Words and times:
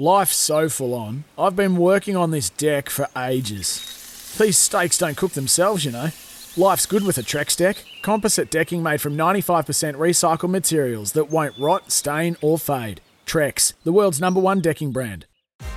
Life's 0.00 0.34
so 0.34 0.70
full 0.70 0.94
on. 0.94 1.24
I've 1.38 1.54
been 1.54 1.76
working 1.76 2.16
on 2.16 2.30
this 2.30 2.48
deck 2.48 2.88
for 2.88 3.06
ages. 3.14 4.34
These 4.38 4.56
steaks 4.56 4.96
don't 4.96 5.14
cook 5.14 5.32
themselves, 5.32 5.84
you 5.84 5.90
know. 5.90 6.08
Life's 6.56 6.86
good 6.86 7.04
with 7.04 7.18
a 7.18 7.22
Trex 7.22 7.54
deck. 7.54 7.84
Composite 8.00 8.50
decking 8.50 8.82
made 8.82 9.02
from 9.02 9.14
95% 9.14 9.96
recycled 9.96 10.48
materials 10.48 11.12
that 11.12 11.28
won't 11.28 11.52
rot, 11.58 11.92
stain, 11.92 12.38
or 12.40 12.58
fade. 12.58 13.02
Trex, 13.26 13.74
the 13.84 13.92
world's 13.92 14.22
number 14.22 14.40
one 14.40 14.62
decking 14.62 14.90
brand. 14.90 15.26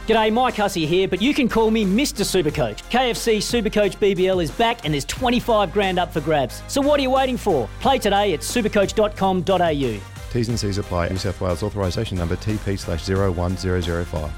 G'day, 0.08 0.32
Mike 0.32 0.56
Hussey 0.56 0.86
here, 0.86 1.10
but 1.10 1.22
you 1.22 1.34
can 1.34 1.50
call 1.50 1.70
me 1.70 1.84
Mr. 1.84 2.24
Supercoach. 2.24 2.82
KFC 2.90 3.40
Supercoach 3.40 3.98
BBL 3.98 4.42
is 4.42 4.52
back 4.52 4.86
and 4.86 4.94
there's 4.94 5.04
25 5.04 5.74
grand 5.74 6.00
up 6.00 6.14
for 6.14 6.22
grabs. 6.22 6.64
So 6.70 6.80
what 6.80 6.98
are 6.98 7.04
you 7.04 7.10
waiting 7.10 7.36
for? 7.36 7.68
Play 7.82 8.00
today 8.00 8.34
at 8.34 8.40
supercoach.com.au. 8.40 10.13
T's 10.34 10.50
and 10.50 10.60
C's 10.60 10.80
apply. 10.80 11.10
New 11.10 11.18
South 11.18 11.40
Wales 11.40 11.62
authorisation 11.62 12.18
number 12.18 12.36
TP 12.36 12.78
slash 12.78 13.08
01005. 13.08 14.32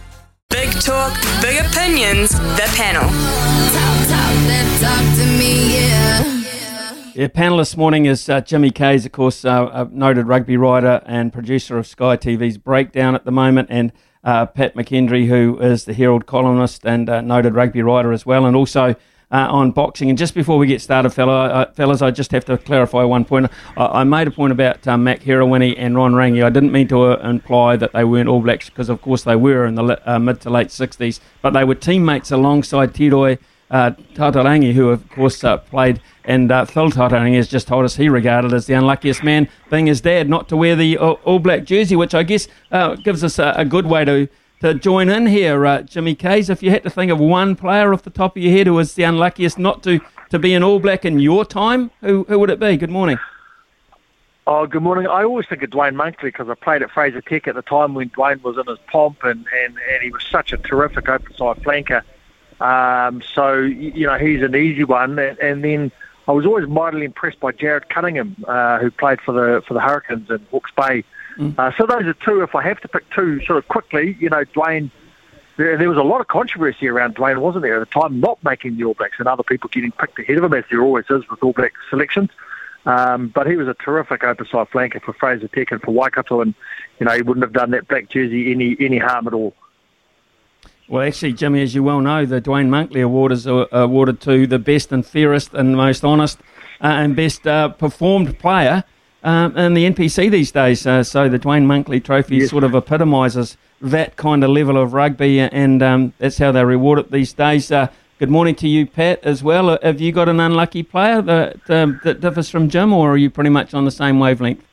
Big 0.49 0.69
talk, 0.81 1.17
big 1.41 1.65
opinions, 1.65 2.31
the 2.31 2.69
panel. 2.75 3.03
Talk, 3.03 4.07
talk, 4.09 4.81
talk 4.81 5.15
to 5.15 5.25
me, 5.39 5.73
yeah. 5.73 6.43
Yeah, 7.13 7.29
panel 7.29 7.59
this 7.59 7.77
morning 7.77 8.07
is 8.07 8.27
uh, 8.27 8.41
Jimmy 8.41 8.71
Kayes, 8.71 9.05
of 9.05 9.13
course, 9.13 9.45
uh, 9.45 9.69
a 9.71 9.85
noted 9.85 10.27
rugby 10.27 10.57
writer 10.57 11.01
and 11.05 11.31
producer 11.31 11.77
of 11.77 11.87
Sky 11.87 12.17
TV's 12.17 12.57
Breakdown 12.57 13.15
at 13.15 13.23
the 13.23 13.31
moment, 13.31 13.69
and 13.71 13.93
uh, 14.25 14.47
Pat 14.47 14.75
McKendry, 14.75 15.27
who 15.27 15.57
is 15.59 15.85
the 15.85 15.93
Herald 15.93 16.25
columnist 16.25 16.85
and 16.85 17.09
uh, 17.09 17.21
noted 17.21 17.55
rugby 17.55 17.81
writer 17.81 18.11
as 18.11 18.25
well, 18.25 18.45
and 18.45 18.53
also 18.53 18.95
uh, 19.31 19.47
on 19.49 19.71
boxing. 19.71 20.09
And 20.09 20.17
just 20.17 20.33
before 20.33 20.57
we 20.57 20.67
get 20.67 20.81
started, 20.81 21.09
fella, 21.11 21.45
uh, 21.47 21.71
fellas, 21.73 22.01
I 22.01 22.11
just 22.11 22.31
have 22.31 22.45
to 22.45 22.57
clarify 22.57 23.03
one 23.03 23.25
point. 23.25 23.51
I, 23.77 23.85
I 23.85 24.03
made 24.03 24.27
a 24.27 24.31
point 24.31 24.51
about 24.51 24.87
um, 24.87 25.03
Mac 25.03 25.21
Herewini 25.21 25.75
and 25.77 25.95
Ron 25.95 26.13
Rangi. 26.13 26.43
I 26.43 26.49
didn't 26.49 26.71
mean 26.71 26.87
to 26.89 27.03
uh, 27.03 27.29
imply 27.29 27.75
that 27.77 27.93
they 27.93 28.03
weren't 28.03 28.29
All 28.29 28.41
Blacks 28.41 28.69
because, 28.69 28.89
of 28.89 29.01
course, 29.01 29.23
they 29.23 29.35
were 29.35 29.65
in 29.65 29.75
the 29.75 30.19
mid 30.19 30.41
to 30.41 30.49
late 30.49 30.67
60s, 30.67 31.19
but 31.41 31.51
they 31.51 31.63
were 31.63 31.75
teammates 31.75 32.31
alongside 32.31 32.93
Tiroi 32.93 33.39
uh, 33.71 33.91
Tataurangi, 34.13 34.73
who, 34.73 34.89
of 34.89 35.09
course, 35.09 35.43
uh, 35.43 35.57
played. 35.57 36.01
And 36.23 36.51
uh, 36.51 36.65
Phil 36.65 36.89
Tataurangi 36.89 37.35
has 37.35 37.47
just 37.47 37.67
told 37.67 37.85
us 37.85 37.95
he 37.95 38.09
regarded 38.09 38.53
as 38.53 38.65
the 38.65 38.73
unluckiest 38.73 39.23
man, 39.23 39.49
being 39.69 39.87
his 39.87 40.01
dad, 40.01 40.29
not 40.29 40.47
to 40.49 40.57
wear 40.57 40.75
the 40.75 40.97
All 40.97 41.39
Black 41.39 41.63
jersey, 41.63 41.95
which 41.95 42.13
I 42.13 42.23
guess 42.23 42.47
uh, 42.71 42.95
gives 42.95 43.23
us 43.23 43.39
a, 43.39 43.53
a 43.57 43.65
good 43.65 43.85
way 43.85 44.05
to 44.05 44.27
to 44.65 44.73
join 44.73 45.09
in 45.09 45.27
here, 45.27 45.63
uh, 45.63 45.83
Jimmy 45.83 46.15
Kayes. 46.15 46.49
If 46.49 46.63
you 46.63 46.71
had 46.71 46.81
to 46.83 46.89
think 46.89 47.11
of 47.11 47.19
one 47.19 47.55
player 47.55 47.93
off 47.93 48.01
the 48.01 48.09
top 48.09 48.35
of 48.35 48.41
your 48.41 48.51
head 48.51 48.65
who 48.65 48.73
was 48.73 48.95
the 48.95 49.03
unluckiest 49.03 49.59
not 49.59 49.83
to, 49.83 49.99
to 50.31 50.39
be 50.39 50.55
an 50.55 50.63
All 50.63 50.79
Black 50.79 51.05
in 51.05 51.19
your 51.19 51.45
time, 51.45 51.91
who, 52.01 52.25
who 52.27 52.39
would 52.39 52.49
it 52.49 52.59
be? 52.59 52.75
Good 52.75 52.89
morning. 52.89 53.19
Oh, 54.47 54.65
good 54.65 54.81
morning. 54.81 55.05
I 55.05 55.23
always 55.23 55.47
think 55.47 55.61
of 55.61 55.69
Duane 55.69 55.95
Monkley 55.95 56.29
because 56.29 56.49
I 56.49 56.55
played 56.55 56.81
at 56.81 56.89
Fraser 56.89 57.21
Tech 57.21 57.47
at 57.47 57.53
the 57.53 57.61
time 57.61 57.93
when 57.93 58.07
Duane 58.07 58.41
was 58.41 58.57
in 58.57 58.65
his 58.65 58.79
pomp 58.91 59.23
and, 59.23 59.45
and, 59.55 59.77
and 59.91 60.03
he 60.03 60.09
was 60.09 60.23
such 60.31 60.51
a 60.51 60.57
terrific 60.57 61.09
open 61.09 61.35
side 61.35 61.57
flanker. 61.57 62.01
Um, 62.59 63.21
so, 63.21 63.59
you 63.59 64.07
know, 64.07 64.17
he's 64.17 64.41
an 64.41 64.55
easy 64.55 64.83
one. 64.83 65.19
And, 65.19 65.37
and 65.37 65.63
then 65.63 65.91
I 66.27 66.31
was 66.31 66.43
always 66.47 66.67
mightily 66.67 67.05
impressed 67.05 67.39
by 67.39 67.51
Jared 67.51 67.89
Cunningham, 67.89 68.35
uh, 68.47 68.79
who 68.79 68.89
played 68.89 69.21
for 69.21 69.31
the 69.31 69.61
for 69.67 69.75
the 69.75 69.79
Hurricanes 69.79 70.27
in 70.31 70.43
Hawke's 70.49 70.71
Bay. 70.71 71.03
Mm. 71.37 71.57
Uh, 71.57 71.71
so 71.77 71.85
those 71.85 72.05
are 72.05 72.13
two. 72.13 72.41
If 72.41 72.55
I 72.55 72.63
have 72.63 72.79
to 72.81 72.87
pick 72.87 73.09
two, 73.11 73.43
sort 73.45 73.57
of 73.57 73.67
quickly, 73.67 74.17
you 74.19 74.29
know, 74.29 74.43
Duane. 74.43 74.91
There, 75.57 75.77
there 75.77 75.87
was 75.87 75.97
a 75.97 76.03
lot 76.03 76.19
of 76.19 76.27
controversy 76.27 76.87
around 76.89 77.15
Duane, 77.15 77.39
wasn't 77.39 77.61
there, 77.63 77.81
at 77.81 77.89
the 77.89 78.01
time, 78.01 78.19
not 78.19 78.43
making 78.43 78.75
the 78.75 78.83
All 78.83 78.93
Blacks, 78.93 79.15
and 79.19 79.27
other 79.27 79.43
people 79.43 79.69
getting 79.71 79.91
picked 79.93 80.19
ahead 80.19 80.37
of 80.37 80.43
him, 80.43 80.53
as 80.53 80.65
there 80.69 80.81
always 80.81 81.05
is 81.09 81.27
with 81.29 81.41
All 81.41 81.53
Black 81.53 81.71
selections. 81.89 82.29
Um, 82.85 83.29
but 83.29 83.47
he 83.47 83.55
was 83.55 83.67
a 83.67 83.73
terrific 83.73 84.23
open 84.23 84.45
side 84.45 84.69
flanker 84.69 85.01
for 85.01 85.13
Fraser 85.13 85.47
Tech 85.47 85.71
and 85.71 85.81
for 85.81 85.91
Waikato, 85.91 86.41
and 86.41 86.53
you 86.99 87.05
know 87.05 87.13
he 87.13 87.21
wouldn't 87.21 87.43
have 87.43 87.53
done 87.53 87.71
that 87.71 87.87
black 87.87 88.09
jersey 88.09 88.51
any 88.51 88.75
any 88.79 88.97
harm 88.99 89.27
at 89.27 89.33
all. 89.33 89.53
Well, 90.87 91.07
actually, 91.07 91.33
Jimmy, 91.33 91.63
as 91.63 91.73
you 91.73 91.81
well 91.81 91.99
know, 91.99 92.27
the 92.27 92.39
Duane 92.39 92.69
Monkley 92.69 93.01
Award 93.01 93.31
is 93.31 93.47
uh, 93.47 93.65
awarded 93.71 94.21
to 94.21 94.45
the 94.45 94.59
best 94.59 94.91
and 94.91 95.03
fairest 95.03 95.53
and 95.55 95.75
most 95.75 96.03
honest 96.03 96.39
uh, 96.79 96.87
and 96.87 97.15
best 97.15 97.47
uh, 97.47 97.69
performed 97.69 98.37
player 98.37 98.83
um, 99.25 99.57
in 99.57 99.73
the 99.73 99.89
NPC 99.89 100.31
these 100.31 100.51
days. 100.51 100.87
Uh, 100.87 101.03
so 101.03 101.27
the 101.27 101.37
Duane 101.37 101.65
Monkley 101.67 101.99
Trophy 101.99 102.37
Yes. 102.37 102.49
sort 102.51 102.63
of 102.63 102.73
epitomises 102.73 103.57
that 103.81 104.15
kind 104.15 104.43
of 104.43 104.49
level 104.51 104.77
of 104.77 104.93
rugby, 104.93 105.39
and 105.41 105.83
um, 105.83 106.13
that's 106.17 106.37
how 106.37 106.51
they 106.53 106.63
reward 106.63 106.99
it 106.99 107.11
these 107.11 107.33
days. 107.33 107.71
Uh, 107.71 107.87
good 108.19 108.29
morning 108.29 108.55
to 108.55 108.67
you, 108.69 108.85
Pat, 108.85 109.19
as 109.23 109.43
well. 109.43 109.69
Uh, 109.71 109.77
Have 109.83 109.99
you 109.99 110.11
got 110.13 110.29
an 110.29 110.39
unlucky 110.39 110.81
player 110.83 111.21
that, 111.21 111.69
um, 111.69 111.99
that 112.03 112.21
differs 112.21 112.49
from 112.49 112.69
Jim, 112.69 112.93
or 112.93 113.11
are 113.11 113.17
you 113.17 113.29
pretty 113.29 113.49
much 113.49 113.73
on 113.73 113.83
the 113.83 113.91
same 113.91 114.19
wavelength? 114.19 114.63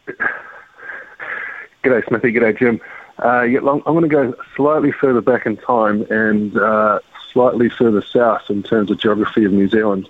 G'day, 1.85 2.07
Smithy. 2.09 2.33
G'day, 2.33 2.57
Jim. 2.59 2.81
Uh, 3.25 3.43
yeah, 3.43 3.59
I'm 3.59 3.81
going 3.81 4.03
to 4.03 4.09
go 4.09 4.35
slightly 4.57 4.93
further 4.93 5.21
back 5.21 5.47
in 5.47 5.57
time 5.57 6.03
and 6.11 6.57
uh, 6.57 7.01
slightly 7.33 7.69
further 7.69 8.03
south 8.03 8.43
in 8.49 8.63
terms 8.63 8.91
of 8.91 8.99
geography 8.99 9.45
of 9.45 9.53
New 9.53 9.69
Zealand. 9.69 10.09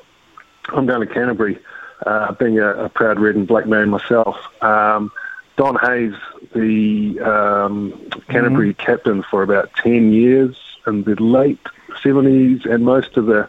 I'm 0.68 0.86
going 0.86 1.06
to 1.06 1.12
Canterbury, 1.12 1.58
uh, 2.06 2.32
being 2.32 2.58
a, 2.58 2.84
a 2.84 2.88
proud 2.88 3.18
red 3.18 3.34
and 3.34 3.46
black 3.46 3.66
man 3.66 3.90
myself. 3.90 4.36
Um, 4.62 5.10
Don 5.56 5.76
Hayes, 5.76 6.14
the 6.54 7.20
um, 7.20 8.10
Canterbury 8.28 8.74
captain 8.74 9.22
for 9.22 9.42
about 9.42 9.72
10 9.76 10.12
years 10.12 10.56
in 10.86 11.04
the 11.04 11.14
late 11.22 11.60
70s 12.02 12.64
and 12.64 12.84
most 12.84 13.16
of 13.16 13.26
the 13.26 13.48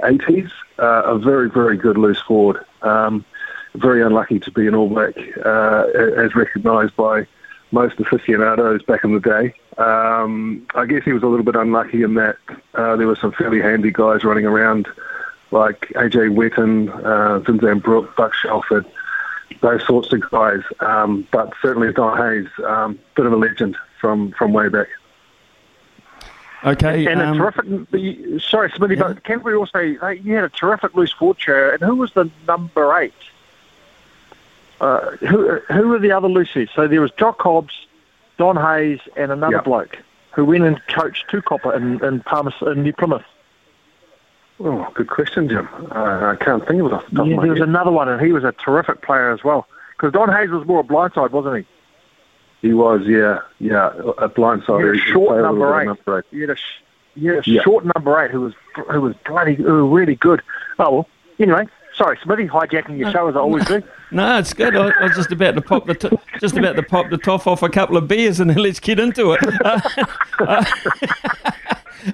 80s, 0.00 0.50
uh, 0.78 1.02
a 1.04 1.18
very, 1.18 1.50
very 1.50 1.76
good 1.76 1.98
loose 1.98 2.20
forward. 2.20 2.64
Um, 2.82 3.24
very 3.74 4.02
unlucky 4.02 4.40
to 4.40 4.50
be 4.50 4.66
an 4.66 4.74
All 4.74 4.88
Black, 4.88 5.14
uh, 5.44 5.86
as 6.16 6.34
recognised 6.34 6.96
by 6.96 7.26
most 7.72 7.98
aficionados 8.00 8.82
back 8.82 9.04
in 9.04 9.14
the 9.14 9.20
day. 9.20 9.54
Um, 9.78 10.66
I 10.74 10.86
guess 10.86 11.04
he 11.04 11.12
was 11.12 11.22
a 11.22 11.26
little 11.26 11.44
bit 11.44 11.56
unlucky 11.56 12.02
in 12.02 12.14
that 12.14 12.36
uh, 12.74 12.96
there 12.96 13.06
were 13.06 13.16
some 13.16 13.32
fairly 13.32 13.60
handy 13.60 13.90
guys 13.90 14.24
running 14.24 14.44
around, 14.44 14.88
like 15.50 15.88
AJ 15.94 16.34
Whetton, 16.34 16.88
uh, 16.88 17.40
Zinzan 17.44 17.82
Brooke, 17.82 18.14
Buck 18.16 18.34
Shelford, 18.34 18.86
those 19.60 19.84
sorts 19.86 20.12
of 20.12 20.28
guys. 20.30 20.62
Um, 20.80 21.26
but 21.30 21.52
certainly 21.60 21.92
Don 21.92 22.16
Hayes, 22.16 22.48
um, 22.64 22.98
bit 23.14 23.26
of 23.26 23.32
a 23.32 23.36
legend 23.36 23.76
from, 24.00 24.32
from 24.32 24.52
way 24.52 24.68
back. 24.68 24.88
Okay. 26.64 27.06
And 27.06 27.20
um, 27.22 27.40
a 27.40 27.52
terrific. 27.52 28.42
Sorry, 28.42 28.70
Smithy, 28.76 28.96
yeah. 28.96 29.08
but 29.08 29.24
Canterbury 29.24 29.54
also 29.56 29.78
you 29.78 30.34
had 30.34 30.44
a 30.44 30.48
terrific 30.50 30.94
loose 30.94 31.12
forward 31.12 31.38
chair. 31.38 31.72
And 31.72 31.82
who 31.82 31.96
was 31.96 32.12
the 32.12 32.30
number 32.46 32.98
eight? 32.98 33.14
Uh, 34.80 35.12
who 35.16 35.58
who 35.68 35.88
were 35.88 35.98
the 35.98 36.12
other 36.12 36.28
loosies? 36.28 36.68
So 36.74 36.86
there 36.86 37.00
was 37.00 37.10
Jock 37.12 37.40
Hobbs, 37.40 37.86
Don 38.38 38.56
Hayes, 38.56 39.00
and 39.16 39.32
another 39.32 39.56
Yeah. 39.56 39.62
bloke 39.62 39.98
who 40.32 40.44
went 40.44 40.64
and 40.64 40.80
coached 40.88 41.28
Tukapa 41.28 41.74
in 41.74 42.04
in, 42.04 42.20
Palmer, 42.20 42.52
in 42.62 42.82
New 42.82 42.92
Plymouth. 42.92 43.24
Oh, 44.62 44.86
good 44.94 45.08
question, 45.08 45.48
Jim. 45.48 45.68
Uh, 45.90 46.34
I 46.38 46.44
can't 46.44 46.66
think 46.66 46.80
of 46.80 46.86
it 46.88 46.92
off 46.92 47.04
the 47.08 47.16
top 47.16 47.26
Yeah, 47.26 47.32
of 47.32 47.36
my 47.38 47.42
there 47.44 47.50
was 47.52 47.60
head. 47.60 47.68
another 47.68 47.90
one, 47.90 48.08
and 48.08 48.20
he 48.24 48.32
was 48.32 48.44
a 48.44 48.52
terrific 48.52 49.00
player 49.02 49.30
as 49.32 49.42
well. 49.42 49.66
Because 49.96 50.12
Don 50.12 50.28
Hayes 50.30 50.50
was 50.50 50.66
more 50.66 50.80
a 50.80 50.84
blindside, 50.84 51.30
wasn't 51.30 51.58
he? 52.60 52.68
He 52.68 52.74
was, 52.74 53.02
yeah, 53.06 53.38
yeah, 53.58 53.88
a 54.18 54.28
blindside. 54.28 54.80
He 54.80 54.86
had 54.86 54.96
a 54.96 54.98
He 54.98 55.12
short 55.12 55.38
a 55.38 55.42
number 55.42 55.80
eight. 55.80 55.88
of 55.88 55.96
number 55.98 56.18
eight. 56.18 56.24
You 56.30 56.40
had 56.42 56.50
a, 56.50 56.56
sh- 56.56 56.82
you 57.14 57.34
had 57.34 57.46
a 57.46 57.50
Yeah. 57.50 57.62
short 57.62 57.84
number 57.94 58.22
eight 58.22 58.30
who 58.30 58.42
was 58.42 58.54
who 58.90 59.00
was 59.00 59.14
bloody 59.26 59.54
who 59.54 59.86
was 59.86 59.98
really 59.98 60.16
good. 60.16 60.42
Oh 60.78 60.90
well, 60.92 61.08
anyway, 61.38 61.66
sorry, 61.94 62.18
Smithy, 62.22 62.46
hijacking 62.48 62.98
your 62.98 63.10
show 63.10 63.28
as 63.28 63.36
I 63.36 63.38
always 63.40 63.64
do. 63.66 63.82
No, 64.12 64.38
it's 64.40 64.52
good. 64.54 64.74
I, 64.74 64.88
I 64.88 65.04
was 65.04 65.14
just 65.14 65.30
about 65.30 65.54
to 65.54 65.60
pop 65.62 65.86
the 65.86 65.94
t- 65.94 66.10
just 66.40 66.56
about 66.56 66.74
to 66.74 66.82
pop 66.82 67.10
the 67.10 67.16
top 67.16 67.46
off 67.46 67.62
a 67.62 67.68
couple 67.68 67.96
of 67.96 68.08
beers 68.08 68.40
and 68.40 68.50
then 68.50 68.56
let's 68.58 68.80
get 68.80 68.98
into 68.98 69.34
it. 69.34 69.40
Uh, 69.64 69.80
uh, 70.40 70.64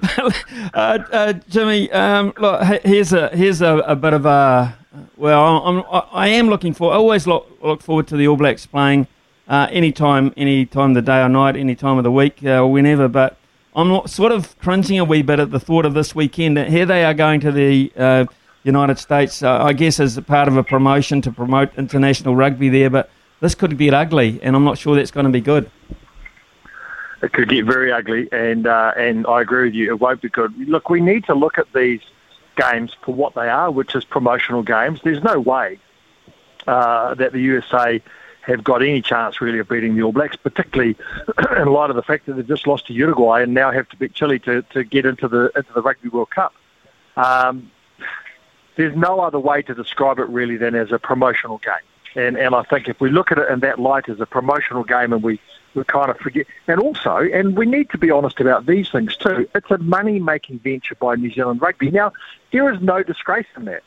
uh, 0.73 0.99
uh, 1.11 1.33
Jimmy, 1.49 1.91
um, 1.91 2.33
look, 2.37 2.63
here's 2.83 3.13
a 3.13 3.29
here's 3.29 3.61
a, 3.61 3.77
a 3.79 3.95
bit 3.95 4.13
of 4.13 4.25
a 4.25 4.77
well, 5.15 5.63
I'm, 5.65 5.83
I- 6.11 6.29
am 6.29 6.49
looking 6.49 6.73
for. 6.73 6.91
I 6.91 6.95
always 6.95 7.27
look 7.27 7.49
look 7.61 7.81
forward 7.81 8.07
to 8.07 8.17
the 8.17 8.27
All 8.27 8.37
Blacks 8.37 8.65
playing 8.65 9.07
uh, 9.47 9.67
anytime, 9.71 10.33
any 10.37 10.65
time 10.65 10.91
of 10.91 10.95
the 10.95 11.01
day 11.01 11.21
or 11.21 11.29
night, 11.29 11.55
any 11.55 11.75
time 11.75 11.97
of 11.97 12.03
the 12.03 12.11
week, 12.11 12.43
uh, 12.45 12.65
whenever. 12.65 13.07
But 13.07 13.37
I'm 13.75 14.07
sort 14.07 14.31
of 14.31 14.57
cringing 14.59 14.99
a 14.99 15.05
wee 15.05 15.21
bit 15.21 15.39
at 15.39 15.51
the 15.51 15.59
thought 15.59 15.85
of 15.85 15.93
this 15.93 16.15
weekend. 16.15 16.57
Here 16.57 16.85
they 16.85 17.03
are 17.05 17.13
going 17.13 17.39
to 17.41 17.51
the 17.51 17.91
uh, 17.95 18.25
United 18.63 18.99
States, 18.99 19.43
uh, 19.43 19.63
I 19.63 19.73
guess, 19.73 19.99
as 19.99 20.19
part 20.21 20.47
of 20.47 20.57
a 20.57 20.63
promotion 20.63 21.21
to 21.21 21.31
promote 21.31 21.73
international 21.77 22.35
rugby 22.35 22.69
there. 22.69 22.89
But 22.89 23.09
this 23.39 23.55
could 23.55 23.77
get 23.77 23.93
ugly, 23.93 24.39
and 24.41 24.55
I'm 24.55 24.63
not 24.63 24.77
sure 24.77 24.95
that's 24.95 25.11
going 25.11 25.25
to 25.25 25.31
be 25.31 25.41
good. 25.41 25.69
It 27.21 27.33
could 27.33 27.49
get 27.49 27.65
very 27.65 27.91
ugly, 27.91 28.29
and 28.31 28.67
uh, 28.67 28.93
and 28.97 29.25
I 29.27 29.41
agree 29.41 29.65
with 29.65 29.73
you. 29.73 29.89
It 29.91 29.99
won't 29.99 30.21
be 30.21 30.29
good. 30.29 30.55
Look, 30.67 30.89
we 30.89 31.01
need 31.01 31.25
to 31.25 31.33
look 31.33 31.57
at 31.57 31.71
these 31.73 32.01
games 32.55 32.95
for 33.01 33.13
what 33.13 33.35
they 33.35 33.49
are, 33.49 33.71
which 33.71 33.95
is 33.95 34.03
promotional 34.03 34.63
games. 34.63 34.99
There's 35.03 35.23
no 35.23 35.39
way 35.39 35.79
uh, 36.67 37.15
that 37.15 37.31
the 37.31 37.39
USA 37.39 38.01
have 38.41 38.63
got 38.63 38.81
any 38.81 39.01
chance 39.01 39.41
really 39.41 39.59
of 39.59 39.67
beating 39.67 39.95
the 39.95 40.03
All 40.03 40.11
Blacks, 40.11 40.35
particularly 40.37 40.95
in 41.57 41.67
light 41.67 41.89
of 41.89 41.95
the 41.95 42.03
fact 42.03 42.25
that 42.25 42.33
they've 42.33 42.47
just 42.47 42.65
lost 42.65 42.87
to 42.87 42.93
Uruguay 42.93 43.43
and 43.43 43.53
now 43.53 43.71
have 43.71 43.89
to 43.89 43.97
beat 43.97 44.13
Chile 44.13 44.39
to, 44.39 44.61
to 44.61 44.83
get 44.83 45.05
into 45.05 45.27
the 45.27 45.51
into 45.55 45.73
the 45.73 45.81
Rugby 45.81 46.09
World 46.09 46.29
Cup. 46.29 46.53
Um, 47.15 47.71
there's 48.75 48.95
no 48.95 49.19
other 49.19 49.39
way 49.39 49.63
to 49.63 49.73
describe 49.73 50.19
it 50.19 50.29
really 50.29 50.55
than 50.55 50.75
as 50.75 50.91
a 50.91 50.99
promotional 50.99 51.57
game. 51.57 51.73
And 52.15 52.37
and 52.37 52.55
I 52.55 52.63
think 52.63 52.87
if 52.87 53.01
we 53.01 53.09
look 53.09 53.31
at 53.31 53.37
it 53.37 53.49
in 53.49 53.59
that 53.61 53.79
light 53.79 54.07
as 54.07 54.19
a 54.19 54.25
promotional 54.25 54.83
game 54.83 55.13
and 55.13 55.21
we, 55.21 55.41
we 55.77 55.83
kind 55.85 56.11
of 56.11 56.17
forget 56.17 56.45
and 56.67 56.79
also 56.79 57.17
and 57.17 57.55
we 57.55 57.65
need 57.65 57.89
to 57.91 57.97
be 57.97 58.11
honest 58.11 58.39
about 58.39 58.65
these 58.65 58.89
things 58.89 59.15
too, 59.15 59.47
it's 59.55 59.71
a 59.71 59.77
money 59.77 60.19
making 60.19 60.59
venture 60.59 60.95
by 60.95 61.15
New 61.15 61.31
Zealand 61.31 61.61
rugby. 61.61 61.91
Now, 61.91 62.11
there 62.51 62.71
is 62.73 62.81
no 62.81 63.03
disgrace 63.03 63.47
in 63.55 63.65
that. 63.65 63.83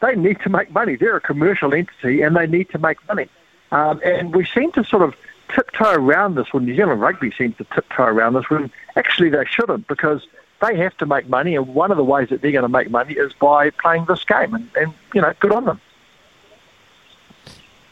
They 0.00 0.16
need 0.16 0.40
to 0.40 0.48
make 0.48 0.70
money. 0.72 0.96
They're 0.96 1.16
a 1.16 1.20
commercial 1.20 1.74
entity 1.74 2.22
and 2.22 2.34
they 2.34 2.46
need 2.46 2.70
to 2.70 2.78
make 2.78 2.96
money. 3.06 3.28
Um, 3.70 4.00
and 4.04 4.34
we 4.34 4.46
seem 4.46 4.72
to 4.72 4.84
sort 4.84 5.02
of 5.02 5.14
tiptoe 5.54 5.92
around 5.92 6.36
this 6.36 6.52
when 6.52 6.64
New 6.64 6.76
Zealand 6.76 7.00
rugby 7.00 7.30
seems 7.36 7.56
to 7.58 7.64
tiptoe 7.64 8.04
around 8.04 8.34
this 8.34 8.48
when 8.48 8.70
actually 8.96 9.30
they 9.30 9.44
shouldn't 9.44 9.86
because 9.86 10.26
they 10.62 10.76
have 10.76 10.96
to 10.98 11.06
make 11.06 11.28
money, 11.28 11.56
and 11.56 11.66
one 11.74 11.90
of 11.90 11.96
the 11.96 12.04
ways 12.04 12.28
that 12.28 12.40
they're 12.40 12.52
going 12.52 12.62
to 12.62 12.68
make 12.68 12.88
money 12.90 13.14
is 13.14 13.32
by 13.32 13.70
playing 13.70 14.04
this 14.06 14.24
game, 14.24 14.54
and, 14.54 14.70
and 14.76 14.94
you 15.12 15.20
know, 15.20 15.34
good 15.40 15.52
on 15.52 15.64
them. 15.64 15.80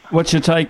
What's 0.09 0.31
your 0.33 0.41
take? 0.41 0.69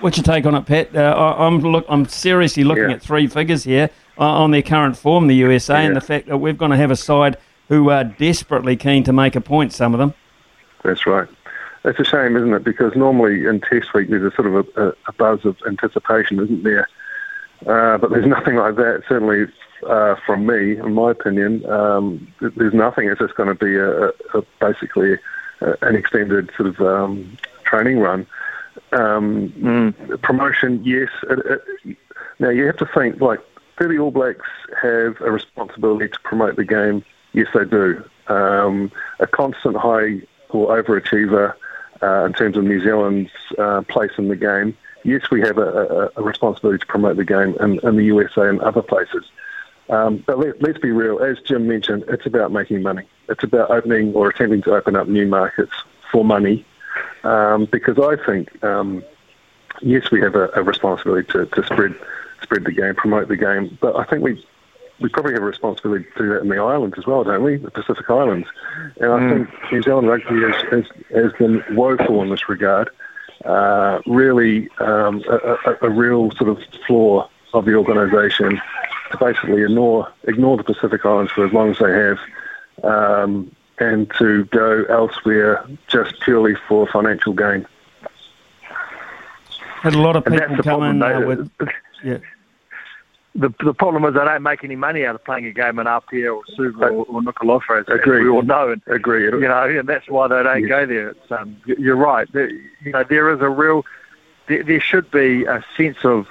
What's 0.00 0.16
your 0.16 0.24
take 0.24 0.46
on 0.46 0.54
it, 0.54 0.64
Pat? 0.66 0.96
Uh, 0.96 1.00
I, 1.38 1.46
am 1.46 1.60
look. 1.60 1.84
I'm 1.88 2.06
seriously 2.06 2.64
looking 2.64 2.88
Yeah. 2.88 2.96
at 2.96 3.02
three 3.02 3.26
figures 3.26 3.64
here 3.64 3.90
uh, 4.18 4.22
on 4.22 4.50
their 4.50 4.62
current 4.62 4.96
form, 4.96 5.26
the 5.26 5.34
USA, 5.36 5.84
and 5.84 5.94
the 5.94 6.00
fact 6.00 6.26
that 6.28 6.38
we're 6.38 6.52
going 6.54 6.70
to 6.70 6.76
have 6.76 6.90
a 6.90 6.96
side 6.96 7.36
who 7.68 7.90
are 7.90 8.04
desperately 8.04 8.76
keen 8.76 9.04
to 9.04 9.12
make 9.12 9.36
a 9.36 9.40
point. 9.40 9.72
Some 9.72 9.92
of 9.92 9.98
them. 9.98 10.14
That's 10.82 11.06
right. 11.06 11.28
It's 11.84 11.98
a 11.98 12.04
shame, 12.04 12.36
isn't 12.36 12.52
it? 12.52 12.64
Because 12.64 12.96
normally 12.96 13.44
in 13.46 13.60
Test 13.60 13.92
week 13.92 14.08
there's 14.08 14.32
a 14.32 14.34
sort 14.34 14.46
of 14.48 14.54
a, 14.76 14.88
a, 14.88 14.92
a 15.08 15.12
buzz 15.18 15.44
of 15.44 15.56
anticipation, 15.66 16.40
isn't 16.40 16.62
there? 16.62 16.88
Uh, 17.66 17.98
but 17.98 18.10
there's 18.10 18.26
nothing 18.38 18.56
like 18.56 18.76
that. 18.76 19.02
Certainly, 19.06 19.46
uh, 19.86 20.14
from 20.24 20.46
me, 20.46 20.78
in 20.78 20.94
my 20.94 21.10
opinion, 21.10 21.64
um, 21.70 22.26
there's 22.40 22.72
nothing. 22.72 23.08
It's 23.08 23.20
just 23.20 23.34
going 23.34 23.50
to 23.50 23.54
be 23.54 23.76
a, 23.76 24.08
a, 24.38 24.42
basically 24.60 25.18
a, 25.60 25.74
an 25.82 25.94
extended 25.94 26.50
sort 26.56 26.68
of 26.70 26.80
um, 26.80 27.36
training 27.64 27.98
run. 27.98 28.26
Um, 28.92 29.94
Promotion, 30.22 30.82
yes. 30.84 31.08
It, 31.24 31.62
it, 31.84 31.96
now 32.38 32.50
you 32.50 32.66
have 32.66 32.76
to 32.78 32.86
think 32.94 33.20
like, 33.20 33.40
do 33.78 33.88
the 33.88 33.98
All 33.98 34.10
Blacks 34.10 34.48
have 34.80 35.20
a 35.20 35.30
responsibility 35.30 36.08
to 36.08 36.20
promote 36.20 36.56
the 36.56 36.64
game? 36.64 37.04
Yes, 37.32 37.48
they 37.52 37.64
do. 37.64 38.04
Um, 38.28 38.92
a 39.18 39.26
constant 39.26 39.76
high 39.76 40.22
or 40.50 40.80
overachiever 40.80 41.54
uh, 42.02 42.24
in 42.24 42.32
terms 42.32 42.56
of 42.56 42.64
New 42.64 42.80
Zealand's 42.80 43.32
uh, 43.58 43.82
place 43.82 44.12
in 44.18 44.28
the 44.28 44.36
game. 44.36 44.76
Yes, 45.02 45.30
we 45.30 45.40
have 45.42 45.58
a, 45.58 46.10
a, 46.16 46.20
a 46.20 46.22
responsibility 46.22 46.78
to 46.78 46.86
promote 46.86 47.16
the 47.16 47.24
game 47.24 47.56
in, 47.60 47.78
in 47.86 47.96
the 47.96 48.04
USA 48.04 48.48
and 48.48 48.60
other 48.60 48.82
places. 48.82 49.24
Um, 49.90 50.24
but 50.26 50.38
let, 50.38 50.62
let's 50.62 50.78
be 50.78 50.92
real. 50.92 51.18
As 51.22 51.38
Jim 51.40 51.68
mentioned, 51.68 52.04
it's 52.08 52.26
about 52.26 52.52
making 52.52 52.82
money. 52.82 53.06
It's 53.28 53.44
about 53.44 53.70
opening 53.70 54.14
or 54.14 54.28
attempting 54.30 54.62
to 54.62 54.74
open 54.74 54.96
up 54.96 55.08
new 55.08 55.26
markets 55.26 55.72
for 56.10 56.24
money. 56.24 56.64
Um, 57.24 57.66
because 57.66 57.98
I 57.98 58.16
think, 58.24 58.62
um, 58.62 59.02
yes, 59.80 60.10
we 60.10 60.20
have 60.20 60.34
a, 60.34 60.50
a 60.54 60.62
responsibility 60.62 61.30
to, 61.32 61.46
to 61.46 61.64
spread 61.64 61.94
spread 62.42 62.64
the 62.64 62.72
game, 62.72 62.94
promote 62.94 63.28
the 63.28 63.36
game. 63.36 63.78
But 63.80 63.96
I 63.96 64.04
think 64.04 64.22
we 64.22 64.44
we 65.00 65.08
probably 65.08 65.32
have 65.32 65.42
a 65.42 65.46
responsibility 65.46 66.04
to 66.16 66.22
do 66.22 66.28
that 66.30 66.42
in 66.42 66.48
the 66.48 66.58
islands 66.58 66.96
as 66.98 67.06
well, 67.06 67.24
don't 67.24 67.42
we? 67.42 67.56
The 67.56 67.70
Pacific 67.70 68.08
Islands. 68.08 68.48
And 69.00 69.12
I 69.12 69.28
think 69.28 69.72
New 69.72 69.82
Zealand 69.82 70.08
rugby 70.08 70.40
has, 70.42 70.62
has, 70.70 70.84
has 71.10 71.32
been 71.32 71.64
woeful 71.74 72.22
in 72.22 72.30
this 72.30 72.48
regard. 72.48 72.90
Uh, 73.44 74.00
really, 74.06 74.70
um, 74.78 75.22
a, 75.28 75.58
a, 75.66 75.76
a 75.82 75.90
real 75.90 76.30
sort 76.32 76.48
of 76.48 76.62
flaw 76.86 77.28
of 77.52 77.64
the 77.64 77.74
organisation 77.74 78.60
to 79.10 79.18
basically 79.18 79.62
ignore 79.62 80.10
ignore 80.24 80.56
the 80.56 80.64
Pacific 80.64 81.04
Islands 81.04 81.32
for 81.32 81.44
as 81.46 81.52
long 81.52 81.70
as 81.70 81.78
they 81.78 81.92
have, 81.92 82.18
um, 82.84 83.54
and 83.78 84.10
to 84.18 84.44
go 84.46 84.84
elsewhere 84.88 85.64
just 85.88 86.20
purely 86.20 86.54
for 86.68 86.86
financial 86.86 87.32
gain. 87.32 87.66
Had 89.82 89.94
a 89.94 90.00
lot 90.00 90.16
of 90.16 90.24
And 90.26 90.34
people 90.34 90.48
that's 90.48 90.56
the 90.58 90.62
come 90.70 90.80
problem. 90.80 90.96
in 90.96 91.02
uh, 91.02 91.18
They- 91.20 91.26
with 91.26 91.50
yeah. 92.02 92.18
the 93.34 93.52
the 93.64 93.74
problem 93.74 94.04
is 94.04 94.14
they 94.14 94.24
don't 94.24 94.42
make 94.42 94.62
any 94.64 94.76
money 94.76 95.04
out 95.04 95.14
of 95.16 95.24
playing 95.24 95.44
a 95.46 95.52
game 95.52 95.78
in 95.78 95.86
Apia 95.86 96.32
or 96.32 96.42
Suva 96.56 96.86
or, 96.86 97.04
or 97.06 97.20
Nuku'alofa, 97.20 97.80
as, 97.80 97.88
as 97.88 97.98
Agreed. 98.00 98.22
we 98.24 98.30
all 98.30 98.42
know. 98.42 98.70
And, 98.70 98.80
Agree. 98.86 99.24
you 99.24 99.40
know, 99.40 99.64
and 99.64 99.88
that's 99.88 100.08
why 100.08 100.28
they 100.28 100.42
don't 100.42 100.60
Yes. 100.62 100.68
go 100.68 100.86
there. 100.86 101.08
It's, 101.10 101.32
um, 101.32 101.56
you're 101.66 101.96
right. 101.96 102.30
There, 102.32 102.48
you 102.48 102.92
know, 102.92 103.02
there 103.04 103.30
is 103.34 103.40
a 103.40 103.48
real, 103.50 103.84
there, 104.46 104.62
there 104.62 104.80
should 104.80 105.10
be 105.10 105.44
a 105.44 105.62
sense 105.76 105.98
of, 106.04 106.26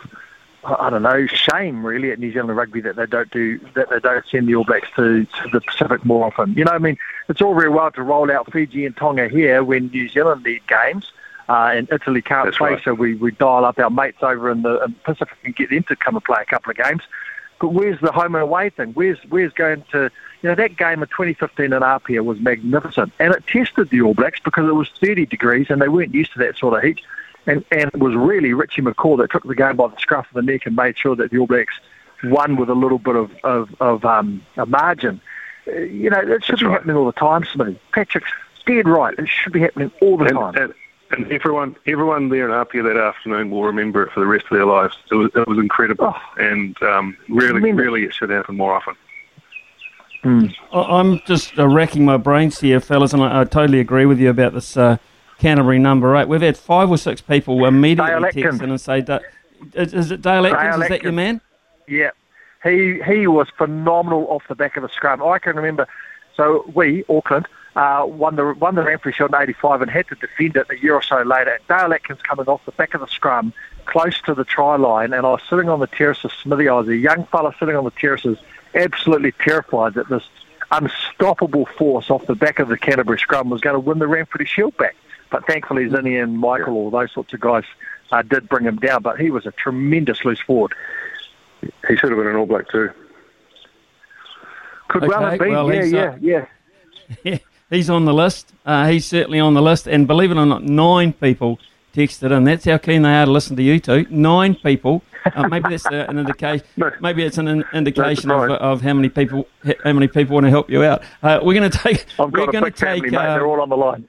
I 0.65 0.89
don't 0.89 1.03
know, 1.03 1.27
shame 1.27 1.85
really 1.85 2.11
at 2.11 2.19
New 2.19 2.31
Zealand 2.31 2.55
rugby 2.55 2.79
that 2.81 2.95
they 2.95 3.05
don't 3.05 3.29
do 3.31 3.59
that 3.75 3.89
they 3.89 3.99
don't 3.99 4.25
send 4.27 4.47
the 4.47 4.55
All 4.55 4.63
Blacks 4.63 4.87
to, 4.95 5.25
to 5.25 5.49
the 5.51 5.61
Pacific 5.61 6.05
more 6.05 6.25
often. 6.25 6.53
You 6.53 6.65
know, 6.65 6.71
I 6.71 6.77
mean, 6.77 6.97
it's 7.27 7.41
all 7.41 7.53
very 7.53 7.69
well 7.69 7.91
to 7.91 8.01
roll 8.01 8.31
out 8.31 8.51
Fiji 8.51 8.85
and 8.85 8.95
Tonga 8.95 9.27
here 9.27 9.63
when 9.63 9.87
New 9.87 10.07
Zealand 10.09 10.43
need 10.43 10.65
games. 10.67 11.11
Uh, 11.49 11.71
and 11.73 11.89
Italy 11.91 12.21
can't 12.21 12.45
That's 12.45 12.57
play, 12.57 12.73
right. 12.75 12.83
so 12.85 12.93
we, 12.93 13.15
we 13.15 13.31
dial 13.31 13.65
up 13.65 13.77
our 13.77 13.89
mates 13.89 14.19
over 14.21 14.49
in 14.49 14.61
the, 14.61 14.81
in 14.85 14.91
the 14.93 14.99
Pacific 15.03 15.37
and 15.43 15.53
get 15.53 15.69
them 15.69 15.83
to 15.83 15.95
come 15.97 16.15
and 16.15 16.23
play 16.23 16.41
a 16.41 16.45
couple 16.45 16.71
of 16.71 16.77
games. 16.77 17.01
But 17.59 17.69
where's 17.69 17.99
the 17.99 18.13
home 18.13 18.35
and 18.35 18.43
away 18.43 18.69
thing? 18.69 18.91
Where's 18.93 19.17
where's 19.29 19.51
going 19.53 19.83
to 19.91 20.09
you 20.41 20.49
know 20.49 20.55
that 20.55 20.77
game 20.77 21.03
of 21.03 21.09
2015 21.09 21.71
in 21.71 21.83
Apia 21.83 22.23
was 22.23 22.39
magnificent, 22.39 23.11
and 23.19 23.33
it 23.33 23.45
tested 23.47 23.89
the 23.89 24.01
All 24.01 24.13
Blacks 24.13 24.39
because 24.39 24.67
it 24.67 24.73
was 24.73 24.89
30 25.01 25.25
degrees 25.25 25.67
and 25.69 25.81
they 25.81 25.89
weren't 25.89 26.13
used 26.13 26.33
to 26.33 26.39
that 26.39 26.57
sort 26.57 26.77
of 26.77 26.83
heat, 26.83 27.01
and 27.47 27.63
and 27.71 27.91
it 27.93 27.99
was 27.99 28.15
really 28.15 28.53
Richie 28.53 28.81
McCaw 28.81 29.17
that 29.17 29.31
took 29.31 29.43
the 29.43 29.55
game 29.55 29.75
by 29.75 29.87
the 29.87 29.97
scruff 29.99 30.27
of 30.29 30.33
the 30.35 30.41
neck 30.51 30.65
and 30.65 30.75
made 30.75 30.97
sure 30.97 31.15
that 31.15 31.31
the 31.31 31.37
All 31.39 31.47
Blacks 31.47 31.73
won 32.25 32.55
with 32.55 32.69
a 32.69 32.75
little 32.75 32.99
bit 32.99 33.15
of 33.15 33.31
of, 33.43 33.69
of 33.79 34.05
um, 34.05 34.41
a 34.57 34.65
margin. 34.65 35.19
Uh, 35.67 35.71
You 35.79 36.09
know 36.09 36.19
it 36.19 36.43
should 36.43 36.53
That's 36.53 36.61
be 36.61 36.65
right. 36.67 36.73
happening 36.73 36.95
all 36.95 37.05
the 37.05 37.11
time, 37.13 37.43
Smithy. 37.45 37.79
Patrick's 37.93 38.31
dead 38.65 38.87
right. 38.87 39.13
It 39.17 39.27
should 39.27 39.53
be 39.53 39.59
happening 39.61 39.91
all 40.01 40.17
the 40.17 40.25
and, 40.25 40.37
time. 40.37 40.55
and, 40.55 40.73
and 41.11 41.31
everyone, 41.31 41.75
everyone 41.85 42.29
there 42.29 42.45
in 42.47 42.51
Apia 42.53 42.81
that 42.83 42.97
afternoon 42.97 43.51
will 43.51 43.63
remember 43.65 44.03
it 44.03 44.11
for 44.13 44.19
the 44.21 44.25
rest 44.25 44.45
of 44.45 44.51
their 44.57 44.65
lives. 44.65 44.95
It 45.11 45.15
was, 45.15 45.29
it 45.35 45.47
was 45.47 45.57
incredible, 45.59 46.13
Oh. 46.15 46.21
and 46.37 46.81
um, 46.81 47.15
really, 47.29 47.59
Tremendous. 47.59 47.83
really, 47.85 48.03
it 48.05 48.13
should 48.13 48.29
happen 48.29 48.55
more 48.57 48.73
often. 48.73 48.95
I- 50.25 50.49
I'm 50.71 51.19
just 51.25 51.59
uh, 51.59 51.67
racking 51.67 52.05
my 52.05 52.17
brains 52.17 52.59
here, 52.61 52.79
fellas, 52.79 53.13
and 53.13 53.21
I, 53.21 53.41
I 53.41 53.43
totally 53.43 53.79
agree 53.81 54.05
with 54.05 54.19
you 54.19 54.29
about 54.29 54.53
this 54.53 54.77
uh, 54.77 54.97
Canterbury 55.39 55.79
number 55.79 56.15
eight. 56.15 56.27
We've 56.27 56.41
had 56.41 56.57
five 56.57 56.89
or 56.89 56.97
six 56.97 57.21
people 57.21 57.65
immediately 57.65 58.41
text 58.41 58.61
in 58.61 58.69
and 58.69 58.79
say, 58.81 59.01
"Da- 59.01 59.19
is, 59.73 59.93
is 59.93 60.11
it 60.11 60.21
Dale 60.21 60.45
Atkins? 60.45 60.75
Dale 60.75 60.81
is 60.83 60.89
that 60.89 61.03
your 61.03 61.11
man? 61.11 61.41
Yeah, 61.87 62.11
he 62.63 63.01
he 63.03 63.27
was 63.27 63.47
phenomenal 63.57 64.27
off 64.29 64.43
the 64.47 64.55
back 64.55 64.77
of 64.77 64.83
the 64.83 64.89
scrum. 64.89 65.23
I 65.23 65.39
can 65.39 65.55
remember. 65.55 65.87
So 66.35 66.65
we 66.73 67.03
Auckland 67.09 67.47
uh, 67.75 68.05
won 68.07 68.35
the 68.35 68.53
won 68.53 68.75
the 68.75 68.81
Ranfurly 68.81 69.13
Shield 69.13 69.33
in 69.33 69.41
'85 69.41 69.81
and 69.81 69.91
had 69.91 70.07
to 70.07 70.15
defend 70.15 70.55
it 70.55 70.67
a 70.69 70.81
year 70.81 70.93
or 70.95 71.01
so 71.01 71.21
later. 71.21 71.59
Dale 71.67 71.93
Atkins 71.93 72.21
coming 72.21 72.45
off 72.47 72.65
the 72.65 72.71
back 72.71 72.93
of 72.93 73.01
the 73.01 73.07
scrum, 73.07 73.53
close 73.85 74.19
to 74.21 74.33
the 74.33 74.43
try 74.43 74.75
line, 74.75 75.13
and 75.13 75.25
I 75.25 75.31
was 75.31 75.41
sitting 75.49 75.69
on 75.69 75.79
the 75.79 75.87
terraces. 75.87 76.31
Smithy, 76.41 76.67
I 76.67 76.73
was 76.73 76.87
a 76.87 76.95
young 76.95 77.25
fella 77.25 77.53
sitting 77.59 77.75
on 77.75 77.83
the 77.83 77.91
terraces, 77.91 78.37
absolutely 78.75 79.31
terrified 79.33 79.95
that 79.95 80.09
this 80.09 80.23
unstoppable 80.71 81.65
force 81.77 82.09
off 82.09 82.25
the 82.25 82.35
back 82.35 82.59
of 82.59 82.67
the 82.67 82.77
Canterbury 82.77 83.19
scrum 83.19 83.49
was 83.49 83.61
going 83.61 83.75
to 83.75 83.79
win 83.79 83.99
the 83.99 84.05
Ranfurly 84.05 84.47
Shield 84.47 84.75
back. 84.77 84.95
But 85.33 85.47
thankfully, 85.47 85.89
Zinni 85.89 86.21
and 86.21 86.37
Michael, 86.37 86.75
all 86.75 86.91
those 86.91 87.11
sorts 87.11 87.33
of 87.33 87.39
guys, 87.39 87.63
uh, 88.11 88.21
did 88.21 88.47
bring 88.47 88.65
him 88.65 88.75
down. 88.75 89.01
But 89.01 89.19
he 89.19 89.31
was 89.31 89.47
a 89.47 89.51
tremendous 89.51 90.23
loose 90.23 90.39
forward. 90.39 90.75
He 91.87 91.95
should 91.97 92.11
have 92.11 92.19
been 92.19 92.27
an 92.27 92.35
All 92.35 92.45
Black 92.45 92.69
too. 92.69 92.91
Could 94.89 95.07
well 95.07 95.23
have 95.25 95.39
been. 95.39 95.49
well, 95.49 95.73
yeah, 95.73 95.83
yeah, 95.83 96.03
uh, 96.11 96.17
yeah. 96.21 96.45
Yeah, 97.23 97.37
he's 97.71 97.89
on 97.89 98.05
the 98.05 98.13
list. 98.13 98.53
Uh, 98.63 98.87
he's 98.89 99.07
certainly 99.07 99.39
on 99.39 99.55
the 99.55 99.61
list. 99.61 99.87
And 99.87 100.05
believe 100.07 100.29
it 100.29 100.37
or 100.37 100.45
not, 100.45 100.63
nine 100.63 101.13
people 101.13 101.57
texted 101.95 102.31
in. 102.35 102.43
That's 102.43 102.65
how 102.65 102.77
keen 102.77 103.01
they 103.01 103.13
are 103.15 103.25
to 103.25 103.31
listen 103.31 103.55
to 103.55 103.63
you 103.63 103.79
two. 103.79 104.05
Nine 104.11 104.53
people. 104.53 105.01
Uh, 105.25 105.47
maybe 105.47 105.69
that's 105.69 105.85
uh, 105.87 106.05
an 106.09 106.19
indication. 106.19 106.63
No. 106.77 106.91
Maybe 107.01 107.23
it's 107.23 107.39
an 107.39 107.47
in- 107.47 107.63
indication 107.73 108.29
of, 108.29 108.51
of 108.51 108.81
how 108.81 108.93
many 108.93 109.09
people 109.09 109.47
how 109.83 109.93
many 109.93 110.07
people 110.07 110.35
want 110.35 110.45
to 110.45 110.49
help 110.51 110.69
you 110.69 110.83
out. 110.83 111.01
Uh, 111.23 111.39
we're 111.41 111.57
going 111.57 111.71
to 111.71 111.75
take. 111.75 112.05
I've 112.19 112.31
we're 112.31 112.45
got 112.45 112.49
a 112.49 112.51
going 112.51 112.63
to 112.65 112.71
big 112.71 112.77
family, 112.77 113.01
take. 113.01 113.11
mate. 113.13 113.17
uh, 113.17 113.33
They're 113.33 113.47
all 113.47 113.61
on 113.61 113.69
the 113.69 113.77
line. 113.77 114.07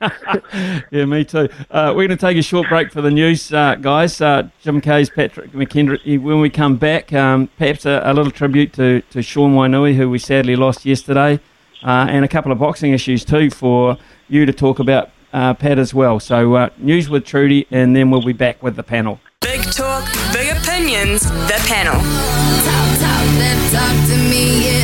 yeah, 0.90 1.04
me 1.04 1.24
too. 1.24 1.48
Uh, 1.70 1.92
we're 1.96 2.06
going 2.06 2.10
to 2.10 2.16
take 2.16 2.36
a 2.36 2.42
short 2.42 2.68
break 2.68 2.92
for 2.92 3.00
the 3.00 3.10
news, 3.10 3.52
uh, 3.52 3.74
guys. 3.76 4.20
Uh, 4.20 4.48
Jim 4.60 4.80
Kayes 4.80 5.12
Patrick 5.12 5.52
McKendry. 5.52 6.20
When 6.20 6.40
we 6.40 6.50
come 6.50 6.76
back, 6.76 7.12
um, 7.12 7.48
perhaps 7.58 7.86
a, 7.86 8.02
a 8.04 8.12
little 8.12 8.32
tribute 8.32 8.72
to, 8.74 9.00
to 9.10 9.22
Sean 9.22 9.54
Wainui, 9.54 9.94
who 9.96 10.10
we 10.10 10.18
sadly 10.18 10.56
lost 10.56 10.84
yesterday, 10.84 11.40
uh, 11.82 12.06
and 12.08 12.24
a 12.24 12.28
couple 12.28 12.52
of 12.52 12.58
boxing 12.58 12.92
issues 12.92 13.24
too 13.24 13.50
for 13.50 13.96
you 14.28 14.44
to 14.46 14.52
talk 14.52 14.78
about, 14.78 15.10
uh, 15.32 15.54
Pat, 15.54 15.78
as 15.78 15.94
well. 15.94 16.20
So, 16.20 16.54
uh, 16.54 16.70
news 16.78 17.08
with 17.08 17.24
Trudy, 17.24 17.66
and 17.70 17.94
then 17.94 18.10
we'll 18.10 18.24
be 18.24 18.32
back 18.32 18.62
with 18.62 18.76
the 18.76 18.82
panel. 18.82 19.20
Big 19.40 19.62
talk, 19.72 20.04
big 20.32 20.56
opinions. 20.56 20.66
opinions, 20.66 21.22
the 21.22 21.62
panel. 21.66 21.94
Talk, 21.94 22.98
talk, 23.00 23.72
talk 23.72 24.06
to 24.08 24.16
me, 24.30 24.66
yeah. 24.66 24.75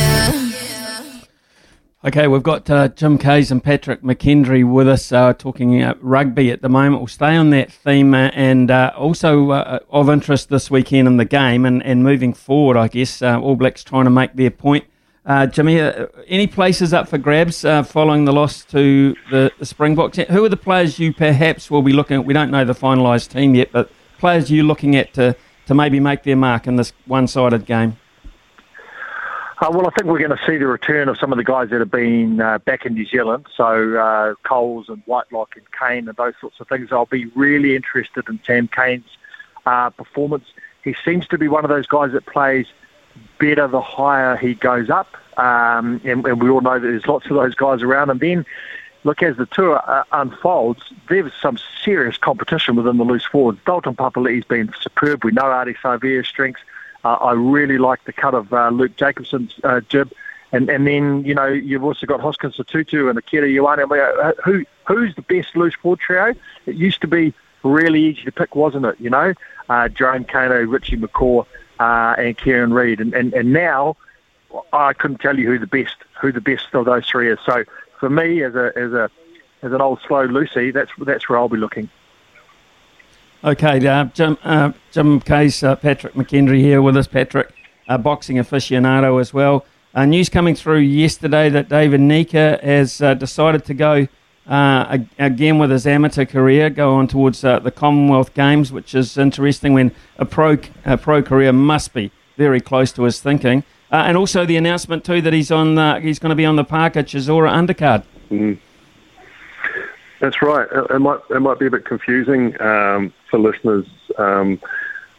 Okay, 2.05 2.27
we've 2.27 2.43
got 2.43 2.69
uh, 2.69 2.89
Jim 2.89 3.17
Kayes 3.17 3.49
and 3.49 3.63
Patrick 3.63 4.01
McKendry 4.01 4.69
with 4.69 4.89
us 4.89 5.13
uh, 5.13 5.31
talking 5.31 5.81
uh, 5.81 5.93
rugby 6.01 6.51
at 6.51 6.61
the 6.61 6.67
moment. 6.67 6.99
We'll 6.99 7.07
stay 7.07 7.37
on 7.37 7.49
that 7.51 7.71
theme 7.71 8.13
uh, 8.13 8.29
and 8.33 8.69
uh, 8.69 8.91
also 8.97 9.51
of 9.51 10.09
interest 10.09 10.49
this 10.49 10.69
weekend 10.69 11.07
in 11.07 11.15
the 11.15 11.23
game 11.23 11.65
and, 11.65 11.81
and 11.81 12.03
moving 12.03 12.33
forward, 12.33 12.75
I 12.75 12.89
guess. 12.89 13.21
All 13.21 13.55
Blacks 13.55 13.85
trying 13.85 14.03
to 14.03 14.09
make 14.09 14.33
their 14.33 14.51
point. 14.51 14.83
Jimmy, 15.51 15.79
any 16.27 16.45
places 16.45 16.93
up 16.93 17.07
for 17.07 17.17
grabs 17.17 17.61
following 17.61 18.25
the 18.25 18.33
loss 18.33 18.65
to 18.65 19.15
the, 19.31 19.53
the 19.57 19.65
Springboks? 19.65 20.17
Who 20.17 20.43
are 20.43 20.49
the 20.49 20.57
players 20.57 20.99
you 20.99 21.13
perhaps 21.13 21.71
will 21.71 21.83
be 21.83 21.93
looking 21.93 22.17
at? 22.17 22.25
We 22.25 22.33
don't 22.33 22.51
know 22.51 22.65
the 22.65 22.73
finalised 22.73 23.29
team 23.29 23.55
yet, 23.55 23.71
but 23.71 23.89
players 24.17 24.51
you're 24.51 24.65
looking 24.65 24.97
at 24.97 25.13
to, 25.13 25.37
to 25.67 25.73
maybe 25.73 26.01
make 26.01 26.23
their 26.23 26.35
mark 26.35 26.67
in 26.67 26.75
this 26.75 26.91
one 27.05 27.27
sided 27.27 27.65
game? 27.65 27.95
Uh, 29.63 29.71
well, 29.71 29.87
I 29.87 29.91
think 29.91 30.07
we're 30.07 30.19
going 30.19 30.37
to 30.37 30.45
see 30.45 30.57
the 30.57 30.67
return 30.67 31.07
of 31.07 31.17
some 31.17 31.31
of 31.31 31.37
the 31.37 31.43
guys 31.45 31.69
that 31.69 31.79
have 31.79 31.89
been 31.89 32.41
uh, 32.41 32.57
back 32.57 32.85
in 32.85 32.95
New 32.95 33.05
Zealand. 33.05 33.45
So 33.55 33.95
uh, 33.97 34.33
Coles 34.43 34.89
and 34.89 35.01
Whitelock 35.05 35.55
and 35.55 35.63
Cane 35.71 36.09
and 36.09 36.17
those 36.17 36.33
sorts 36.41 36.59
of 36.59 36.67
things. 36.67 36.91
I'll 36.91 37.05
be 37.05 37.27
really 37.27 37.73
interested 37.73 38.27
in 38.27 38.41
Sam 38.45 38.67
Cane's 38.67 39.17
uh, 39.65 39.89
performance. 39.91 40.43
He 40.83 40.93
seems 41.05 41.29
to 41.29 41.37
be 41.37 41.47
one 41.47 41.63
of 41.63 41.69
those 41.69 41.87
guys 41.87 42.11
that 42.11 42.25
plays 42.25 42.65
better 43.39 43.65
the 43.69 43.79
higher 43.79 44.35
he 44.35 44.53
goes 44.53 44.89
up. 44.89 45.15
Um, 45.37 46.01
and, 46.03 46.27
and, 46.27 46.43
we 46.43 46.49
all 46.49 46.59
know 46.59 46.77
that 46.77 46.85
there's 46.85 47.07
lots 47.07 47.27
of 47.27 47.37
those 47.37 47.55
guys 47.55 47.83
around. 47.83 48.09
And 48.09 48.19
then, 48.19 48.45
look, 49.05 49.23
as 49.23 49.37
the 49.37 49.45
tour 49.45 49.81
uh, 49.89 50.03
unfolds, 50.11 50.91
there's 51.07 51.31
some 51.41 51.57
serious 51.85 52.17
competition 52.17 52.75
within 52.75 52.97
the 52.97 53.05
loose 53.05 53.23
forwards. 53.23 53.59
Dalton 53.65 53.95
Papali'i's 53.95 54.43
been 54.43 54.73
superb. 54.81 55.23
We 55.23 55.31
know 55.31 55.43
Ardie 55.43 55.77
Savea's 55.81 56.27
strengths. 56.27 56.59
Uh, 57.03 57.13
I 57.13 57.33
really 57.33 57.77
like 57.77 58.03
the 58.05 58.13
cut 58.13 58.33
of 58.33 58.53
uh, 58.53 58.69
Luke 58.69 58.95
Jacobson's 58.95 59.53
uh, 59.63 59.81
jib. 59.81 60.11
And, 60.51 60.69
and 60.69 60.85
then, 60.85 61.25
you 61.25 61.33
know, 61.33 61.47
you've 61.47 61.83
also 61.83 62.05
got 62.05 62.21
Hoskins 62.21 62.57
Sotutu 62.57 63.09
and 63.09 63.17
Akira 63.17 63.47
Ioane. 63.47 63.83
Uh, 63.83 64.33
who, 64.43 64.65
who's 64.87 65.15
the 65.15 65.23
best 65.23 65.55
loose 65.55 65.73
forward 65.75 65.99
trio? 65.99 66.35
It 66.65 66.75
used 66.75 67.01
to 67.01 67.07
be 67.07 67.33
really 67.63 68.03
easy 68.03 68.23
to 68.23 68.31
pick, 68.31 68.55
wasn't 68.55 68.85
it? 68.85 68.95
You 68.99 69.09
know, 69.09 69.33
uh, 69.69 69.89
Jerome 69.89 70.25
Kaino, 70.25 70.71
Richie 70.71 70.97
McCaw, 70.97 71.45
uh, 71.79 72.15
and 72.17 72.37
Kieran 72.37 72.73
Read. 72.73 72.99
And, 72.99 73.13
and, 73.13 73.33
and 73.33 73.51
now 73.51 73.97
I 74.71 74.93
couldn't 74.93 75.19
tell 75.19 75.37
you 75.37 75.47
who 75.47 75.59
the 75.59 75.67
best 75.67 75.95
who 76.21 76.31
the 76.31 76.41
best 76.41 76.67
of 76.73 76.85
those 76.85 77.07
three 77.07 77.31
is. 77.31 77.39
So 77.45 77.63
for 77.99 78.09
me, 78.09 78.43
as 78.43 78.55
a 78.55 78.71
as 78.75 78.93
a 78.93 79.09
as 79.61 79.71
an 79.71 79.81
old 79.81 79.99
slow 80.07 80.25
loosie, 80.25 80.71
that's 80.71 80.91
that's 80.99 81.27
where 81.27 81.39
I'll 81.39 81.49
be 81.49 81.57
looking. 81.57 81.89
Okay, 83.45 83.85
uh, 83.85 84.05
Jim, 84.05 84.37
uh, 84.45 84.71
Jim 84.93 85.19
Kayes, 85.19 85.63
uh, 85.63 85.75
Patrick 85.75 86.13
McKendry 86.13 86.61
here 86.61 86.81
with 86.81 86.95
us. 86.95 87.07
Patrick, 87.07 87.53
a 87.89 87.97
boxing 87.97 88.37
aficionado 88.37 89.19
as 89.19 89.33
well. 89.33 89.65
Uh, 89.93 90.05
news 90.05 90.29
coming 90.29 90.55
through 90.55 90.79
yesterday 90.79 91.49
that 91.49 91.67
David 91.67 91.99
Nyika 91.99 92.63
has 92.63 93.01
uh, 93.01 93.13
decided 93.15 93.65
to 93.65 93.73
go 93.73 94.07
uh, 94.47 94.97
again 95.19 95.57
with 95.57 95.71
his 95.71 95.85
amateur 95.85 96.23
career, 96.23 96.69
go 96.69 96.93
on 96.93 97.09
towards 97.09 97.41
the 97.41 97.73
Commonwealth 97.75 98.33
Games, 98.33 98.71
which 98.71 98.95
is 98.95 99.17
interesting 99.17 99.73
when 99.73 99.93
a 100.17 100.23
pro, 100.23 100.57
a 100.85 100.97
pro 100.97 101.21
career 101.21 101.51
must 101.51 101.93
be 101.93 102.11
very 102.37 102.61
close 102.61 102.93
to 102.93 103.03
his 103.03 103.19
thinking. 103.19 103.65
and 103.91 104.15
also 104.15 104.45
the 104.45 104.55
announcement 104.55 105.03
too 105.03 105.21
that 105.21 105.33
he's 105.33 105.51
on, 105.51 106.01
he's 106.01 106.17
going 106.17 106.29
to 106.29 106.35
be 106.35 106.45
on 106.45 106.55
the 106.55 106.63
Parker 106.63 107.03
Chisora 107.03 107.51
undercard. 107.51 108.05
Mm. 108.31 108.57
That's 110.23 110.41
right. 110.41 110.69
It 110.71 110.99
might 110.99 111.19
it 111.31 111.41
might 111.41 111.59
be 111.59 111.65
a 111.65 111.69
bit 111.69 111.83
confusing 111.83 112.55
um, 112.61 113.11
for 113.29 113.37
listeners. 113.37 113.85
Um, 114.17 114.57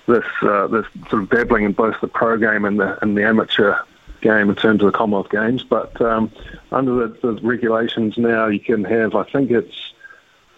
this 0.06 0.24
uh, 0.40 0.66
this 0.68 0.86
sort 1.10 1.24
of 1.24 1.28
dabbling 1.28 1.64
in 1.64 1.72
both 1.72 2.00
the 2.00 2.08
pro 2.08 2.38
game 2.38 2.64
and 2.64 2.80
the 2.80 2.98
and 3.02 3.14
the 3.14 3.22
amateur 3.22 3.76
game 4.22 4.48
in 4.48 4.56
terms 4.56 4.82
of 4.82 4.90
the 4.90 4.96
Commonwealth 4.96 5.28
Games, 5.28 5.62
but 5.62 6.00
um, 6.00 6.32
under 6.72 7.06
the, 7.06 7.18
the, 7.20 7.32
regulations 7.42 8.16
now, 8.16 8.46
you 8.46 8.58
can 8.58 8.82
have 8.84 9.14
I 9.14 9.24
think 9.24 9.50
it's 9.50 9.92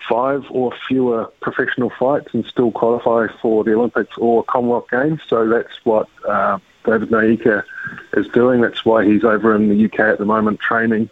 five 0.08 0.44
or 0.50 0.72
fewer 0.86 1.24
professional 1.40 1.90
fights 1.98 2.32
and 2.32 2.46
still 2.46 2.70
qualify 2.70 3.26
for 3.42 3.64
the 3.64 3.74
Olympics 3.74 4.16
or 4.16 4.44
Commonwealth 4.44 4.88
Games. 4.92 5.22
So 5.26 5.48
that's 5.48 5.84
what 5.84 6.08
uh, 6.24 6.60
David 6.84 7.10
Nyika 7.10 7.64
is 8.12 8.28
doing. 8.28 8.60
That's 8.60 8.84
why 8.84 9.04
he's 9.04 9.24
over 9.24 9.56
in 9.56 9.68
the 9.68 9.86
UK 9.86 9.98
at 9.98 10.18
the 10.18 10.24
moment 10.24 10.60
training. 10.60 11.10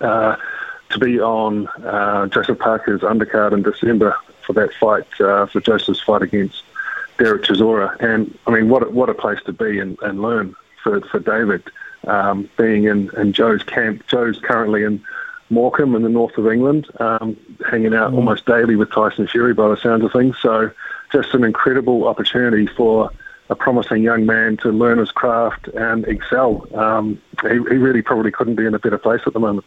Uh, 0.00 0.36
to 0.90 0.98
be 0.98 1.20
on 1.20 1.66
uh, 1.84 2.26
Joseph 2.28 2.58
Parker's 2.58 3.02
undercard 3.02 3.52
in 3.52 3.62
December 3.62 4.16
for 4.46 4.52
that 4.54 4.72
fight, 4.74 5.06
uh, 5.20 5.46
for 5.46 5.60
Joseph's 5.60 6.00
fight 6.00 6.22
against 6.22 6.62
Derek 7.18 7.42
Chisora. 7.42 7.98
And 8.00 8.36
I 8.46 8.50
mean, 8.50 8.68
what 8.68 8.82
a, 8.82 8.90
what 8.90 9.10
a 9.10 9.14
place 9.14 9.40
to 9.46 9.52
be 9.52 9.78
and, 9.78 9.98
and 10.02 10.22
learn 10.22 10.54
for, 10.82 11.00
for 11.02 11.18
David, 11.18 11.62
um, 12.06 12.48
being 12.56 12.84
in, 12.84 13.10
in 13.16 13.32
Joe's 13.32 13.62
camp. 13.62 14.06
Joe's 14.06 14.38
currently 14.38 14.84
in 14.84 15.04
Morecambe 15.50 15.94
in 15.94 16.02
the 16.02 16.08
north 16.08 16.36
of 16.38 16.46
England, 16.46 16.86
um, 17.00 17.36
hanging 17.70 17.94
out 17.94 18.12
mm. 18.12 18.16
almost 18.16 18.46
daily 18.46 18.76
with 18.76 18.90
Tyson 18.92 19.26
Fury 19.26 19.54
by 19.54 19.68
the 19.68 19.76
sounds 19.76 20.04
of 20.04 20.12
things. 20.12 20.36
So 20.40 20.70
just 21.12 21.34
an 21.34 21.44
incredible 21.44 22.06
opportunity 22.06 22.66
for 22.66 23.10
a 23.50 23.56
promising 23.56 24.02
young 24.02 24.26
man 24.26 24.58
to 24.58 24.70
learn 24.70 24.98
his 24.98 25.10
craft 25.10 25.68
and 25.68 26.06
excel. 26.06 26.66
Um, 26.74 27.20
he, 27.42 27.48
he 27.48 27.56
really 27.56 28.02
probably 28.02 28.30
couldn't 28.30 28.56
be 28.56 28.66
in 28.66 28.74
a 28.74 28.78
better 28.78 28.98
place 28.98 29.22
at 29.26 29.32
the 29.32 29.40
moment. 29.40 29.64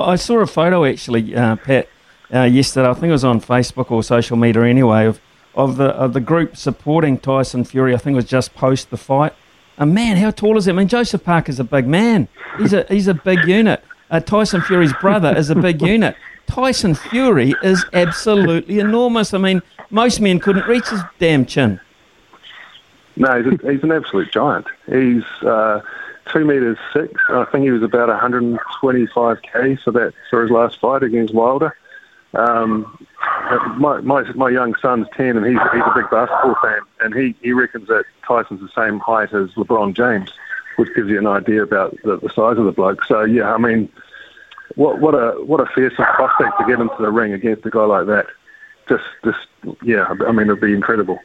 I 0.00 0.16
saw 0.16 0.38
a 0.38 0.46
photo 0.46 0.84
actually, 0.84 1.34
uh, 1.34 1.56
Pat, 1.56 1.88
uh, 2.32 2.42
yesterday. 2.42 2.88
I 2.88 2.94
think 2.94 3.06
it 3.06 3.12
was 3.12 3.24
on 3.24 3.40
Facebook 3.40 3.90
or 3.90 4.02
social 4.02 4.36
media 4.36 4.62
anyway 4.62 5.06
of 5.06 5.20
of 5.54 5.76
the 5.76 5.88
of 5.88 6.14
the 6.14 6.20
group 6.20 6.56
supporting 6.56 7.18
Tyson 7.18 7.64
Fury. 7.64 7.94
I 7.94 7.98
think 7.98 8.14
it 8.14 8.16
was 8.16 8.24
just 8.24 8.54
post 8.54 8.90
the 8.90 8.96
fight. 8.96 9.34
And 9.76 9.94
man, 9.94 10.16
how 10.16 10.30
tall 10.30 10.56
is 10.56 10.66
he? 10.66 10.70
I 10.70 10.74
mean, 10.74 10.88
Joseph 10.88 11.24
Parker's 11.24 11.60
a 11.60 11.64
big 11.64 11.86
man. 11.86 12.28
He's 12.58 12.72
a 12.72 12.86
he's 12.88 13.08
a 13.08 13.14
big 13.14 13.44
unit. 13.46 13.82
Uh, 14.10 14.20
Tyson 14.20 14.60
Fury's 14.60 14.92
brother 15.00 15.34
is 15.36 15.48
a 15.50 15.54
big 15.54 15.80
unit. 15.80 16.16
Tyson 16.46 16.94
Fury 16.94 17.54
is 17.62 17.84
absolutely 17.94 18.78
enormous. 18.78 19.32
I 19.32 19.38
mean, 19.38 19.62
most 19.90 20.20
men 20.20 20.38
couldn't 20.38 20.66
reach 20.66 20.88
his 20.88 21.00
damn 21.18 21.46
chin. 21.46 21.80
No, 23.16 23.42
he's, 23.42 23.60
a, 23.60 23.72
he's 23.72 23.82
an 23.82 23.92
absolute 23.92 24.30
giant. 24.30 24.66
He's 24.86 25.24
uh, 25.42 25.80
two 26.30 26.44
meters 26.44 26.78
six. 26.92 27.12
I 27.28 27.44
think 27.46 27.64
he 27.64 27.70
was 27.70 27.82
about 27.82 28.08
125 28.08 29.42
k 29.42 29.76
for 29.76 29.90
that 29.92 30.14
for 30.30 30.42
his 30.42 30.50
last 30.50 30.80
fight 30.80 31.02
against 31.02 31.34
Wilder. 31.34 31.76
Um, 32.34 33.06
my, 33.78 34.00
my 34.00 34.22
my 34.32 34.48
young 34.48 34.74
son's 34.76 35.06
ten, 35.14 35.36
and 35.36 35.46
he's 35.46 35.58
he's 35.72 35.82
a 35.82 35.92
big 35.94 36.10
basketball 36.10 36.56
fan, 36.62 36.80
and 37.00 37.14
he 37.14 37.34
he 37.42 37.52
reckons 37.52 37.88
that 37.88 38.04
Tyson's 38.26 38.60
the 38.60 38.70
same 38.74 38.98
height 39.00 39.32
as 39.34 39.50
LeBron 39.50 39.94
James, 39.94 40.32
which 40.76 40.88
gives 40.94 41.08
you 41.08 41.18
an 41.18 41.26
idea 41.26 41.62
about 41.62 41.96
the, 42.04 42.16
the 42.16 42.30
size 42.30 42.56
of 42.56 42.64
the 42.64 42.72
bloke. 42.72 43.04
So 43.04 43.24
yeah, 43.24 43.52
I 43.52 43.58
mean, 43.58 43.90
what 44.76 45.00
what 45.00 45.14
a 45.14 45.32
what 45.44 45.60
a 45.60 45.66
fearsome 45.74 46.04
prospect 46.04 46.58
to 46.58 46.66
get 46.66 46.80
into 46.80 46.96
the 46.98 47.10
ring 47.10 47.32
against 47.32 47.66
a 47.66 47.70
guy 47.70 47.84
like 47.84 48.06
that. 48.06 48.26
Just 48.88 49.04
just 49.24 49.38
yeah, 49.82 50.06
I 50.26 50.32
mean 50.32 50.46
it'd 50.48 50.60
be 50.60 50.72
incredible. 50.72 51.18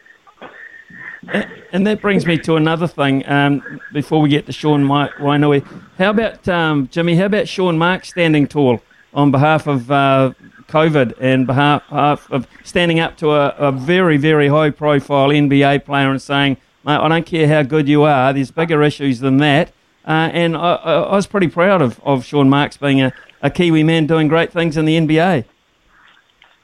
And 1.71 1.85
that 1.85 2.01
brings 2.01 2.25
me 2.25 2.37
to 2.39 2.55
another 2.55 2.87
thing. 2.87 3.27
Um, 3.27 3.81
before 3.91 4.21
we 4.21 4.29
get 4.29 4.45
to 4.45 4.51
Sean 4.51 4.85
Wainui, 4.85 5.65
how 5.97 6.11
about 6.11 6.47
um, 6.47 6.87
Jimmy? 6.89 7.15
How 7.15 7.25
about 7.25 7.47
Sean 7.47 7.77
Mark 7.77 8.05
standing 8.05 8.47
tall 8.47 8.81
on 9.13 9.31
behalf 9.31 9.67
of 9.67 9.91
uh, 9.91 10.33
COVID 10.67 11.15
and 11.19 11.47
behalf, 11.47 11.83
of 11.91 12.47
standing 12.63 12.99
up 12.99 13.17
to 13.17 13.31
a, 13.31 13.49
a, 13.57 13.71
very, 13.71 14.17
very 14.17 14.47
high-profile 14.47 15.29
NBA 15.29 15.85
player 15.85 16.09
and 16.09 16.21
saying, 16.21 16.57
"Mate, 16.85 16.97
I 16.97 17.07
don't 17.07 17.25
care 17.25 17.47
how 17.47 17.63
good 17.63 17.87
you 17.87 18.03
are. 18.03 18.31
There's 18.33 18.51
bigger 18.51 18.83
issues 18.83 19.19
than 19.19 19.37
that." 19.37 19.71
Uh, 20.05 20.29
and 20.31 20.55
I, 20.55 20.75
I, 20.75 21.15
was 21.15 21.27
pretty 21.27 21.49
proud 21.49 21.81
of, 21.81 21.99
of 22.03 22.23
Sean 22.23 22.49
Marks 22.49 22.77
being 22.77 23.01
a, 23.01 23.11
a 23.41 23.49
Kiwi 23.49 23.83
man 23.83 24.07
doing 24.07 24.29
great 24.29 24.53
things 24.53 24.77
in 24.77 24.85
the 24.85 24.97
NBA. 24.97 25.43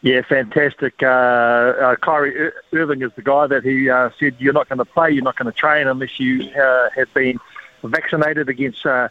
Yeah, 0.03 0.21
fantastic. 0.21 1.01
Uh, 1.01 1.05
uh, 1.05 1.95
Kyrie 1.95 2.51
Irving 2.73 3.01
is 3.03 3.11
the 3.15 3.21
guy 3.21 3.47
that 3.47 3.63
he 3.63 3.89
uh, 3.89 4.09
said 4.19 4.35
you're 4.37 4.51
not 4.51 4.67
going 4.67 4.79
to 4.79 4.85
play, 4.85 5.11
you're 5.11 5.23
not 5.23 5.37
going 5.37 5.51
to 5.51 5.57
train 5.57 5.87
unless 5.87 6.19
you 6.19 6.51
uh, 6.51 6.89
have 6.93 7.11
been 7.13 7.39
vaccinated 7.81 8.49
against 8.49 8.85
uh, 8.85 9.07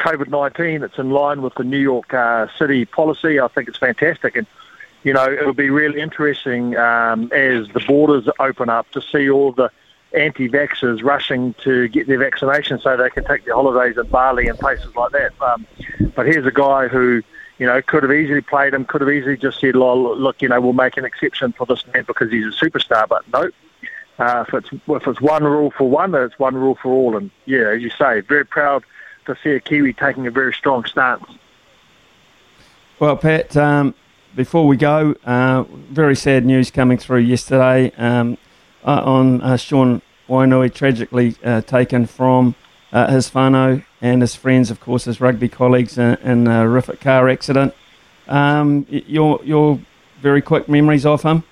COVID-19. 0.00 0.84
It's 0.84 0.98
in 0.98 1.10
line 1.10 1.40
with 1.40 1.54
the 1.54 1.64
New 1.64 1.78
York 1.78 2.12
uh, 2.12 2.48
City 2.58 2.84
policy. 2.84 3.40
I 3.40 3.48
think 3.48 3.68
it's 3.68 3.78
fantastic, 3.78 4.36
and 4.36 4.46
you 5.02 5.14
know 5.14 5.32
it'll 5.32 5.54
be 5.54 5.70
really 5.70 5.98
interesting 5.98 6.76
um, 6.76 7.32
as 7.32 7.66
the 7.68 7.82
borders 7.88 8.28
open 8.38 8.68
up 8.68 8.90
to 8.90 9.00
see 9.00 9.30
all 9.30 9.52
the 9.52 9.70
anti-vaxxers 10.12 11.02
rushing 11.02 11.54
to 11.64 11.88
get 11.88 12.06
their 12.06 12.18
vaccination 12.18 12.78
so 12.78 12.98
they 12.98 13.08
can 13.08 13.24
take 13.24 13.46
their 13.46 13.54
holidays 13.54 13.96
in 13.96 14.06
Bali 14.08 14.48
and 14.48 14.58
places 14.58 14.94
like 14.94 15.12
that. 15.12 15.32
Um, 15.40 15.66
but 16.14 16.26
here's 16.26 16.44
a 16.44 16.52
guy 16.52 16.86
who 16.88 17.22
you 17.58 17.66
know, 17.66 17.80
could 17.82 18.02
have 18.02 18.12
easily 18.12 18.40
played 18.40 18.74
him, 18.74 18.84
could 18.84 19.00
have 19.00 19.10
easily 19.10 19.36
just 19.36 19.60
said, 19.60 19.76
look, 19.76 20.42
you 20.42 20.48
know, 20.48 20.60
we'll 20.60 20.72
make 20.72 20.96
an 20.96 21.04
exception 21.04 21.52
for 21.52 21.66
this 21.66 21.84
man 21.92 22.04
because 22.06 22.30
he's 22.30 22.46
a 22.46 22.50
superstar. 22.50 23.08
But 23.08 23.26
no, 23.32 23.50
uh, 24.18 24.44
if, 24.46 24.54
it's, 24.54 24.68
if 24.72 25.06
it's 25.06 25.20
one 25.20 25.44
rule 25.44 25.70
for 25.70 25.88
one, 25.88 26.14
it's 26.14 26.38
one 26.38 26.54
rule 26.54 26.76
for 26.80 26.92
all. 26.92 27.16
And 27.16 27.30
yeah, 27.46 27.68
as 27.68 27.82
you 27.82 27.90
say, 27.90 28.20
very 28.20 28.44
proud 28.44 28.84
to 29.26 29.36
see 29.42 29.50
a 29.50 29.60
Kiwi 29.60 29.92
taking 29.92 30.26
a 30.26 30.30
very 30.30 30.52
strong 30.52 30.84
stance. 30.84 31.24
Well, 32.98 33.16
Pat, 33.16 33.56
um, 33.56 33.94
before 34.34 34.66
we 34.66 34.76
go, 34.76 35.14
uh, 35.24 35.64
very 35.90 36.16
sad 36.16 36.44
news 36.44 36.70
coming 36.70 36.98
through 36.98 37.20
yesterday. 37.20 37.92
Um, 37.96 38.38
uh, 38.84 39.00
on 39.02 39.40
uh, 39.40 39.56
Sean 39.56 40.02
Wainui, 40.28 40.72
tragically 40.72 41.34
uh, 41.42 41.62
taken 41.62 42.06
from 42.06 42.54
uh, 42.92 43.10
his 43.10 43.30
whānau 43.30 43.84
and 44.04 44.20
his 44.20 44.34
friends, 44.34 44.70
of 44.70 44.80
course, 44.80 45.04
his 45.04 45.18
rugby 45.18 45.48
colleagues 45.48 45.96
in, 45.96 46.16
in 46.16 46.46
a 46.46 46.58
horrific 46.58 47.00
car 47.00 47.26
accident. 47.26 47.72
Um, 48.28 48.86
your, 48.90 49.40
your 49.42 49.80
very 50.20 50.42
quick 50.42 50.68
memories 50.68 51.06
of 51.06 51.22
him? 51.22 51.42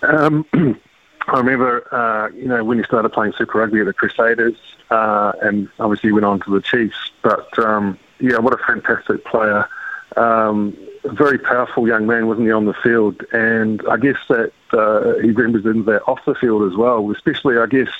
Um, 0.00 0.46
I 1.28 1.36
remember, 1.36 1.94
uh, 1.94 2.34
you 2.34 2.46
know, 2.48 2.64
when 2.64 2.78
he 2.78 2.84
started 2.84 3.10
playing 3.10 3.34
Super 3.36 3.58
Rugby 3.58 3.80
at 3.80 3.84
the 3.86 3.92
Crusaders, 3.92 4.56
uh, 4.90 5.32
and 5.42 5.68
obviously 5.78 6.10
went 6.10 6.24
on 6.24 6.40
to 6.40 6.50
the 6.50 6.62
Chiefs. 6.62 7.10
But 7.20 7.58
um, 7.58 7.98
yeah, 8.18 8.38
what 8.38 8.54
a 8.54 8.64
fantastic 8.64 9.26
player! 9.26 9.68
Um, 10.16 10.74
a 11.04 11.12
very 11.12 11.38
powerful 11.38 11.86
young 11.86 12.06
man, 12.06 12.28
wasn't 12.28 12.46
he, 12.46 12.52
on 12.52 12.64
the 12.64 12.72
field? 12.72 13.22
And 13.32 13.82
I 13.90 13.98
guess 13.98 14.16
that 14.30 14.52
uh, 14.72 15.18
he 15.20 15.32
represented 15.32 15.84
that 15.84 16.08
off 16.08 16.24
the 16.24 16.34
field 16.34 16.70
as 16.70 16.78
well. 16.78 17.10
Especially, 17.10 17.58
I 17.58 17.66
guess, 17.66 17.90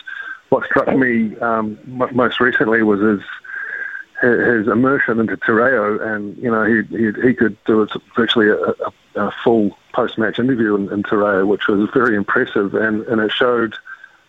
what 0.51 0.65
struck 0.67 0.95
me 0.97 1.37
um, 1.39 1.79
most 1.87 2.41
recently 2.41 2.83
was 2.83 3.01
his 3.01 3.21
his 4.21 4.67
immersion 4.67 5.21
into 5.21 5.37
te 5.37 5.53
reo 5.53 5.99
and 6.15 6.37
you 6.39 6.51
know 6.51 6.65
he 6.65 6.83
he, 6.97 7.13
he 7.23 7.35
could 7.35 7.57
do 7.65 7.83
it 7.83 7.91
virtually 8.17 8.49
a, 8.49 8.57
a, 8.57 9.27
a 9.27 9.31
full 9.45 9.77
post-match 9.93 10.39
interview 10.39 10.77
in, 10.77 10.93
in 10.93 11.49
which 11.49 11.67
was 11.67 11.91
very 11.93 12.17
impressive, 12.17 12.75
and 12.75 13.03
and 13.07 13.21
it 13.21 13.33
showed. 13.33 13.75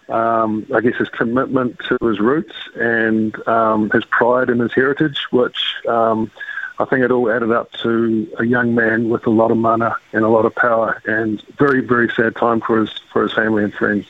Um, 0.09 0.65
I 0.73 0.81
guess 0.81 0.95
his 0.95 1.09
commitment 1.09 1.77
to 1.87 1.95
his 2.01 2.19
roots 2.19 2.55
and 2.73 3.47
um, 3.47 3.91
his 3.91 4.03
pride 4.05 4.49
in 4.49 4.57
his 4.57 4.73
heritage, 4.73 5.27
which 5.29 5.75
um, 5.87 6.31
I 6.79 6.85
think 6.85 7.03
it 7.03 7.11
all 7.11 7.29
added 7.29 7.51
up 7.51 7.71
to 7.83 8.27
a 8.39 8.43
young 8.43 8.73
man 8.73 9.09
with 9.09 9.27
a 9.27 9.29
lot 9.29 9.51
of 9.51 9.57
mana 9.57 9.95
and 10.11 10.25
a 10.25 10.27
lot 10.27 10.45
of 10.45 10.55
power, 10.55 10.99
and 11.05 11.39
very, 11.59 11.81
very 11.81 12.09
sad 12.09 12.35
time 12.35 12.59
for 12.59 12.79
his 12.79 12.89
for 13.13 13.21
his 13.21 13.33
family 13.33 13.63
and 13.63 13.71
friends. 13.71 14.07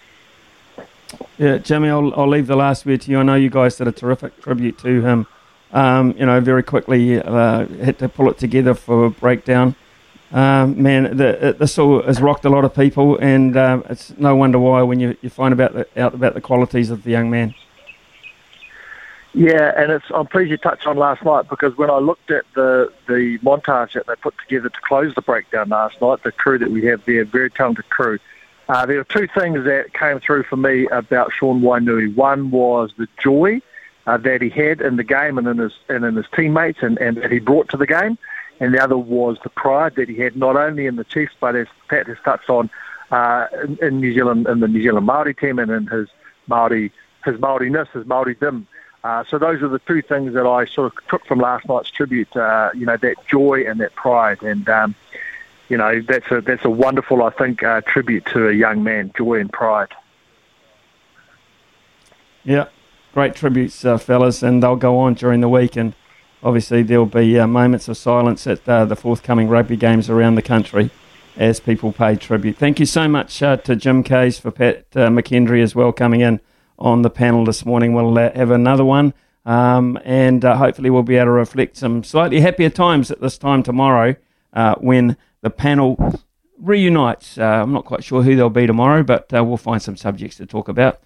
Yeah, 1.39 1.57
Jimmy, 1.57 1.87
I'll, 1.87 2.13
I'll 2.19 2.27
leave 2.27 2.47
the 2.47 2.57
last 2.57 2.85
word 2.85 2.99
to 3.01 3.11
you. 3.11 3.19
I 3.19 3.23
know 3.23 3.35
you 3.35 3.49
guys 3.49 3.77
did 3.77 3.87
a 3.87 3.93
terrific 3.93 4.41
tribute 4.41 4.77
to 4.79 5.01
him. 5.01 5.25
Um, 5.71 6.13
you 6.17 6.25
know, 6.25 6.41
very 6.41 6.63
quickly 6.63 7.21
uh, 7.21 7.65
had 7.65 7.97
to 7.99 8.09
pull 8.09 8.29
it 8.29 8.37
together 8.37 8.73
for 8.73 9.05
a 9.05 9.09
breakdown. 9.09 9.75
Um, 10.33 10.83
man, 10.83 11.15
the, 11.15 11.55
this 11.57 11.79
all 11.79 12.03
has 12.03 12.21
rocked 12.21 12.43
a 12.43 12.49
lot 12.49 12.65
of 12.65 12.75
people, 12.75 13.17
and 13.19 13.55
uh, 13.55 13.81
it's 13.89 14.11
no 14.17 14.35
wonder 14.35 14.59
why 14.59 14.81
when 14.81 14.99
you, 14.99 15.15
you 15.21 15.29
find 15.29 15.53
about 15.53 15.73
the, 15.73 15.87
out 15.95 16.13
about 16.13 16.33
the 16.33 16.41
qualities 16.41 16.89
of 16.89 17.03
the 17.03 17.11
young 17.11 17.29
man. 17.29 17.55
Yeah, 19.33 19.71
and 19.77 19.91
it's 19.91 20.05
I'm 20.13 20.27
pleased 20.27 20.51
you 20.51 20.57
touched 20.57 20.87
on 20.87 20.97
last 20.97 21.23
night 21.23 21.47
because 21.49 21.77
when 21.77 21.89
I 21.89 21.99
looked 21.99 22.31
at 22.31 22.43
the 22.53 22.91
the 23.07 23.39
montage 23.39 23.93
that 23.93 24.07
they 24.07 24.15
put 24.15 24.35
together 24.39 24.67
to 24.67 24.81
close 24.83 25.15
the 25.15 25.21
breakdown 25.21 25.69
last 25.69 26.01
night, 26.01 26.21
the 26.23 26.33
crew 26.33 26.57
that 26.57 26.69
we 26.69 26.83
have 26.85 27.05
there, 27.05 27.23
very 27.23 27.49
talented 27.49 27.89
crew. 27.89 28.19
Uh, 28.69 28.85
there 28.85 28.97
were 28.97 29.03
two 29.03 29.27
things 29.27 29.65
that 29.65 29.91
came 29.93 30.19
through 30.19 30.43
for 30.43 30.55
me 30.55 30.87
about 30.89 31.33
Sean 31.33 31.61
Wainui. 31.61 32.15
One 32.15 32.51
was 32.51 32.93
the 32.97 33.07
joy 33.17 33.61
uh, 34.05 34.17
that 34.17 34.43
he 34.43 34.49
had 34.49 34.79
in 34.79 34.95
the 34.95 35.03
game 35.03 35.39
and 35.39 35.47
in 35.47 35.57
his 35.57 35.73
and 35.89 36.05
in 36.05 36.15
his 36.15 36.27
teammates 36.35 36.79
and, 36.83 36.97
and 36.99 37.17
that 37.17 37.31
he 37.31 37.39
brought 37.39 37.67
to 37.69 37.77
the 37.77 37.87
game, 37.87 38.19
and 38.59 38.71
the 38.73 38.81
other 38.81 38.97
was 38.97 39.39
the 39.43 39.49
pride 39.49 39.95
that 39.95 40.07
he 40.07 40.17
had 40.17 40.35
not 40.35 40.55
only 40.55 40.85
in 40.85 40.97
the 40.97 41.03
Chiefs 41.03 41.33
but 41.39 41.55
as 41.55 41.67
Pat 41.87 42.05
has 42.05 42.17
touched 42.23 42.49
on 42.49 42.69
uh, 43.09 43.47
in, 43.63 43.79
in 43.81 43.99
New 43.99 44.13
Zealand 44.13 44.47
in 44.47 44.59
the 44.59 44.67
New 44.67 44.83
Zealand 44.83 45.07
Maori 45.07 45.33
team 45.33 45.57
and 45.57 45.71
in 45.71 45.87
his 45.87 46.07
Maori 46.45 46.91
his 47.25 47.37
Maoriness, 47.37 47.89
his 47.89 48.03
Maoridom. 48.05 48.65
Uh, 49.03 49.23
so 49.27 49.39
those 49.39 49.63
are 49.63 49.67
the 49.67 49.79
two 49.79 50.03
things 50.03 50.33
that 50.33 50.45
I 50.45 50.65
sort 50.65 50.93
of 50.93 51.07
took 51.07 51.25
from 51.25 51.39
last 51.39 51.67
night's 51.67 51.89
tribute. 51.89 52.35
Uh, 52.35 52.69
you 52.75 52.85
know, 52.85 52.97
that 52.97 53.15
joy 53.27 53.63
and 53.65 53.79
that 53.79 53.95
pride, 53.95 54.43
and 54.43 54.69
um, 54.69 54.93
you 55.69 55.77
know, 55.77 56.01
that's 56.01 56.29
a 56.31 56.41
that's 56.41 56.65
a 56.65 56.69
wonderful, 56.69 57.23
I 57.23 57.29
think, 57.29 57.63
uh, 57.63 57.81
tribute 57.81 58.25
to 58.33 58.49
a 58.49 58.53
young 58.53 58.83
man, 58.83 59.11
joy 59.15 59.39
and 59.39 59.51
pride. 59.51 59.89
Yeah, 62.43 62.67
great 63.13 63.35
tributes, 63.35 63.85
uh, 63.85 63.97
fellas, 63.97 64.41
and 64.43 64.61
they'll 64.63 64.75
go 64.75 64.97
on 64.97 65.13
during 65.13 65.41
the 65.41 65.49
week, 65.49 65.75
and 65.75 65.93
obviously 66.41 66.81
there'll 66.83 67.05
be 67.05 67.37
uh, 67.37 67.45
moments 67.47 67.87
of 67.87 67.97
silence 67.97 68.47
at 68.47 68.67
uh, 68.67 68.85
the 68.85 68.95
forthcoming 68.95 69.47
rugby 69.47 69.77
games 69.77 70.09
around 70.09 70.35
the 70.35 70.41
country 70.41 70.89
as 71.37 71.59
people 71.59 71.91
pay 71.91 72.15
tribute. 72.15 72.57
Thank 72.57 72.79
you 72.79 72.85
so 72.85 73.07
much 73.07 73.37
to 73.37 73.75
Jim 73.75 74.03
Kayes 74.03 74.39
for 74.39 74.51
Pat 74.51 74.89
McKendry 74.91 75.61
as 75.61 75.75
well 75.75 75.91
coming 75.91 76.21
in 76.21 76.41
on 76.79 77.01
the 77.03 77.09
panel 77.09 77.45
this 77.45 77.65
morning. 77.65 77.93
We'll 77.93 78.17
uh, 78.17 78.31
have 78.33 78.51
another 78.51 78.85
one, 78.85 79.13
um, 79.45 79.99
and 80.03 80.43
uh, 80.43 80.57
hopefully 80.57 80.89
we'll 80.89 81.03
be 81.03 81.17
able 81.17 81.27
to 81.27 81.31
reflect 81.31 81.77
some 81.77 82.03
slightly 82.03 82.41
happier 82.41 82.69
times 82.69 83.11
at 83.11 83.21
this 83.21 83.37
time 83.37 83.61
tomorrow 83.61 84.15
uh, 84.53 84.75
when 84.75 85.17
the 85.41 85.49
panel 85.49 86.19
reunites. 86.59 87.37
Uh, 87.37 87.43
I'm 87.43 87.71
not 87.71 87.85
quite 87.85 88.03
sure 88.03 88.23
who 88.23 88.35
they'll 88.35 88.49
be 88.49 88.67
tomorrow, 88.67 89.03
but 89.03 89.33
uh, 89.33 89.43
we'll 89.43 89.57
find 89.57 89.81
some 89.81 89.95
subjects 89.95 90.37
to 90.37 90.45
talk 90.45 90.67
about. 90.67 91.01